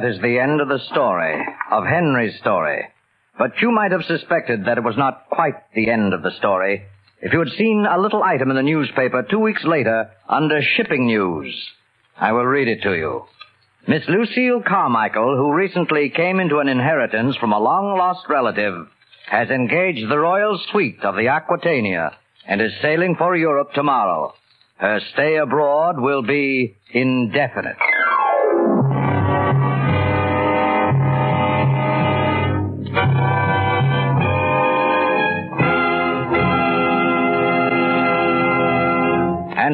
That 0.00 0.08
is 0.08 0.20
the 0.22 0.38
end 0.38 0.62
of 0.62 0.68
the 0.68 0.78
story, 0.90 1.44
of 1.70 1.84
Henry's 1.84 2.38
story. 2.38 2.84
But 3.38 3.60
you 3.60 3.70
might 3.70 3.92
have 3.92 4.04
suspected 4.04 4.64
that 4.64 4.78
it 4.78 4.84
was 4.84 4.96
not 4.96 5.28
quite 5.30 5.54
the 5.74 5.90
end 5.90 6.14
of 6.14 6.22
the 6.22 6.34
story 6.38 6.86
if 7.20 7.34
you 7.34 7.38
had 7.38 7.50
seen 7.58 7.86
a 7.86 8.00
little 8.00 8.22
item 8.22 8.48
in 8.48 8.56
the 8.56 8.62
newspaper 8.62 9.22
two 9.22 9.40
weeks 9.40 9.62
later 9.64 10.10
under 10.26 10.62
shipping 10.62 11.06
news. 11.06 11.54
I 12.18 12.32
will 12.32 12.46
read 12.46 12.68
it 12.68 12.82
to 12.82 12.94
you. 12.94 13.24
Miss 13.86 14.02
Lucille 14.08 14.62
Carmichael, 14.66 15.36
who 15.36 15.52
recently 15.52 16.08
came 16.08 16.40
into 16.40 16.60
an 16.60 16.68
inheritance 16.68 17.36
from 17.36 17.52
a 17.52 17.60
long 17.60 17.98
lost 17.98 18.26
relative, 18.30 18.86
has 19.28 19.50
engaged 19.50 20.10
the 20.10 20.18
royal 20.18 20.58
suite 20.70 21.00
of 21.02 21.14
the 21.16 21.28
Aquitania 21.28 22.16
and 22.46 22.62
is 22.62 22.72
sailing 22.80 23.16
for 23.16 23.36
Europe 23.36 23.72
tomorrow. 23.74 24.32
Her 24.78 25.00
stay 25.12 25.36
abroad 25.36 26.00
will 26.00 26.22
be 26.22 26.76
indefinite. 26.90 27.76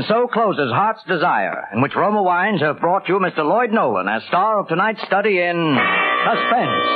So 0.09 0.29
closes 0.29 0.71
Heart's 0.73 1.03
Desire, 1.07 1.69
in 1.73 1.81
which 1.81 1.95
Roma 1.97 2.23
Wines 2.23 2.61
have 2.61 2.81
brought 2.81 3.09
you 3.09 3.19
Mr. 3.19 3.45
Lloyd 3.45 3.73
Nolan 3.73 4.09
as 4.09 4.23
star 4.29 4.59
of 4.59 4.69
tonight's 4.69 5.03
study 5.07 5.39
in 5.41 5.79
Suspense. 6.25 6.87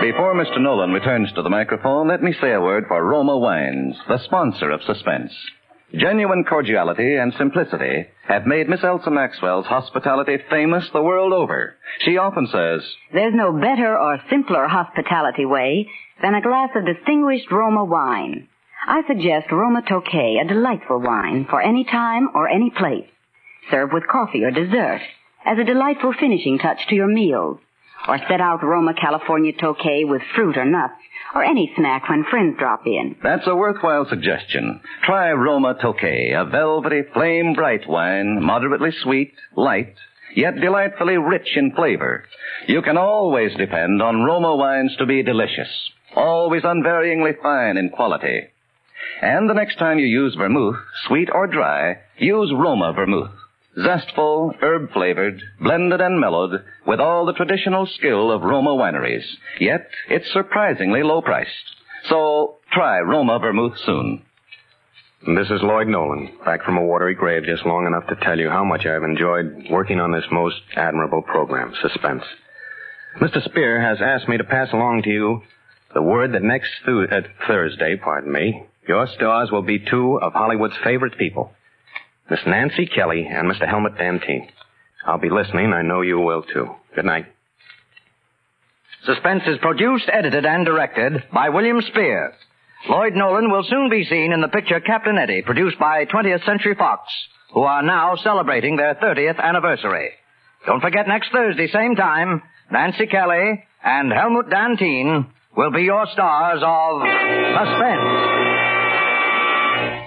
Before 0.00 0.34
Mr. 0.34 0.60
Nolan 0.60 0.92
returns 0.92 1.32
to 1.32 1.42
the 1.42 1.50
microphone, 1.50 2.08
let 2.08 2.22
me 2.22 2.32
say 2.40 2.52
a 2.52 2.60
word 2.60 2.84
for 2.86 3.04
Roma 3.04 3.36
Wines, 3.36 3.96
the 4.06 4.18
sponsor 4.24 4.70
of 4.70 4.82
Suspense. 4.84 5.32
Genuine 5.94 6.44
cordiality 6.48 7.16
and 7.16 7.32
simplicity 7.38 8.06
have 8.26 8.46
made 8.46 8.68
Miss 8.68 8.84
Elsa 8.84 9.10
Maxwell's 9.10 9.66
hospitality 9.66 10.36
famous 10.50 10.84
the 10.92 11.02
world 11.02 11.32
over. 11.32 11.76
She 12.04 12.18
often 12.18 12.46
says, 12.46 12.82
There's 13.12 13.34
no 13.34 13.52
better 13.52 13.98
or 13.98 14.20
simpler 14.30 14.68
hospitality 14.68 15.46
way 15.46 15.88
than 16.20 16.34
a 16.34 16.42
glass 16.42 16.70
of 16.76 16.84
distinguished 16.84 17.50
Roma 17.50 17.84
wine. 17.84 18.48
I 18.86 19.02
suggest 19.06 19.50
Roma 19.50 19.82
Tokay, 19.82 20.40
a 20.40 20.46
delightful 20.46 21.00
wine 21.00 21.46
for 21.50 21.60
any 21.60 21.84
time 21.84 22.28
or 22.34 22.48
any 22.48 22.70
place. 22.70 23.08
Serve 23.70 23.90
with 23.92 24.06
coffee 24.06 24.44
or 24.44 24.50
dessert 24.50 25.00
as 25.44 25.58
a 25.58 25.64
delightful 25.64 26.14
finishing 26.18 26.58
touch 26.58 26.78
to 26.88 26.94
your 26.94 27.08
meals. 27.08 27.58
Or 28.06 28.18
set 28.28 28.40
out 28.40 28.62
Roma 28.62 28.94
California 28.94 29.52
Tokay 29.52 30.08
with 30.08 30.22
fruit 30.34 30.56
or 30.56 30.64
nuts 30.64 30.94
or 31.34 31.44
any 31.44 31.72
snack 31.76 32.08
when 32.08 32.24
friends 32.30 32.56
drop 32.58 32.86
in. 32.86 33.16
That's 33.22 33.46
a 33.46 33.54
worthwhile 33.54 34.06
suggestion. 34.08 34.80
Try 35.04 35.32
Roma 35.32 35.74
Tokay, 35.74 36.34
a 36.34 36.48
velvety, 36.48 37.02
flame 37.12 37.54
bright 37.54 37.88
wine, 37.88 38.42
moderately 38.42 38.90
sweet, 39.02 39.32
light, 39.56 39.94
yet 40.34 40.54
delightfully 40.60 41.18
rich 41.18 41.56
in 41.56 41.72
flavor. 41.72 42.24
You 42.66 42.82
can 42.82 42.96
always 42.96 43.54
depend 43.56 44.00
on 44.00 44.24
Roma 44.24 44.56
wines 44.56 44.94
to 44.98 45.06
be 45.06 45.22
delicious, 45.22 45.68
always 46.14 46.62
unvaryingly 46.62 47.42
fine 47.42 47.76
in 47.76 47.90
quality. 47.90 48.48
And 49.22 49.48
the 49.48 49.54
next 49.54 49.76
time 49.78 49.98
you 49.98 50.06
use 50.06 50.34
vermouth, 50.34 50.76
sweet 51.06 51.28
or 51.32 51.46
dry, 51.46 51.98
use 52.18 52.52
Roma 52.54 52.92
vermouth. 52.92 53.30
Zestful, 53.82 54.54
herb 54.60 54.92
flavored, 54.92 55.40
blended 55.60 56.00
and 56.00 56.20
mellowed 56.20 56.64
with 56.86 57.00
all 57.00 57.26
the 57.26 57.32
traditional 57.32 57.86
skill 57.86 58.30
of 58.32 58.42
Roma 58.42 58.70
wineries. 58.70 59.24
Yet 59.60 59.88
it's 60.08 60.32
surprisingly 60.32 61.02
low 61.02 61.22
priced. 61.22 61.50
So 62.08 62.56
try 62.72 63.00
Roma 63.00 63.38
vermouth 63.38 63.78
soon. 63.84 64.22
This 65.26 65.50
is 65.50 65.62
Lloyd 65.62 65.88
Nolan, 65.88 66.30
back 66.44 66.62
from 66.62 66.76
a 66.76 66.84
watery 66.84 67.14
grave 67.14 67.42
just 67.44 67.66
long 67.66 67.86
enough 67.86 68.06
to 68.08 68.24
tell 68.24 68.38
you 68.38 68.50
how 68.50 68.64
much 68.64 68.86
I've 68.86 69.02
enjoyed 69.02 69.66
working 69.68 69.98
on 69.98 70.12
this 70.12 70.24
most 70.30 70.60
admirable 70.76 71.22
program, 71.22 71.74
Suspense. 71.82 72.22
Mr. 73.20 73.42
Spier 73.44 73.80
has 73.80 73.98
asked 74.00 74.28
me 74.28 74.36
to 74.38 74.44
pass 74.44 74.72
along 74.72 75.02
to 75.02 75.10
you 75.10 75.42
the 75.92 76.02
word 76.02 76.32
that 76.34 76.42
next 76.42 76.70
uh, 76.86 77.20
Thursday, 77.48 77.96
pardon 77.96 78.30
me, 78.32 78.64
your 78.88 79.06
stars 79.14 79.50
will 79.52 79.62
be 79.62 79.78
two 79.78 80.18
of 80.20 80.32
Hollywood's 80.32 80.76
favorite 80.82 81.18
people, 81.18 81.52
Miss 82.30 82.40
Nancy 82.46 82.86
Kelly 82.86 83.28
and 83.30 83.50
Mr. 83.50 83.68
Helmut 83.68 83.96
Dantine. 83.98 84.48
I'll 85.06 85.18
be 85.18 85.30
listening. 85.30 85.72
I 85.72 85.82
know 85.82 86.00
you 86.00 86.18
will 86.18 86.42
too. 86.42 86.68
Good 86.94 87.04
night. 87.04 87.26
Suspense 89.04 89.42
is 89.46 89.58
produced, 89.60 90.08
edited, 90.12 90.44
and 90.44 90.66
directed 90.66 91.22
by 91.32 91.50
William 91.50 91.80
Spier. 91.82 92.32
Lloyd 92.88 93.14
Nolan 93.14 93.50
will 93.50 93.64
soon 93.64 93.90
be 93.90 94.04
seen 94.04 94.32
in 94.32 94.40
the 94.40 94.48
picture 94.48 94.80
Captain 94.80 95.18
Eddie, 95.18 95.42
produced 95.42 95.78
by 95.78 96.04
20th 96.04 96.44
Century 96.44 96.74
Fox, 96.74 97.02
who 97.52 97.62
are 97.62 97.82
now 97.82 98.16
celebrating 98.16 98.76
their 98.76 98.94
30th 98.94 99.38
anniversary. 99.38 100.10
Don't 100.66 100.80
forget 100.80 101.06
next 101.08 101.30
Thursday, 101.32 101.68
same 101.68 101.94
time, 101.94 102.42
Nancy 102.70 103.06
Kelly 103.06 103.64
and 103.82 104.12
Helmut 104.12 104.50
Dantine 104.50 105.26
will 105.56 105.70
be 105.70 105.82
your 105.82 106.06
stars 106.12 106.60
of 106.62 107.02
Suspense. 107.56 108.57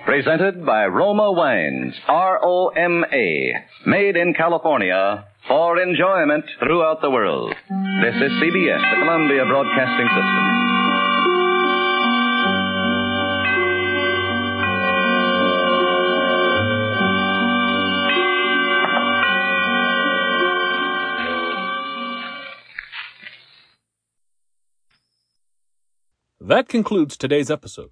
Presented 0.05 0.65
by 0.65 0.87
Roma 0.87 1.31
Wines, 1.31 1.93
R-O-M-A, 2.07 3.53
made 3.85 4.15
in 4.17 4.33
California 4.33 5.25
for 5.47 5.79
enjoyment 5.81 6.43
throughout 6.59 7.01
the 7.01 7.09
world. 7.09 7.53
This 8.03 8.15
is 8.15 8.31
CBS, 8.41 8.81
the 8.81 8.97
Columbia 8.99 9.45
Broadcasting 9.45 10.07
System. 10.09 10.61
That 26.41 26.67
concludes 26.67 27.15
today's 27.15 27.49
episode. 27.49 27.91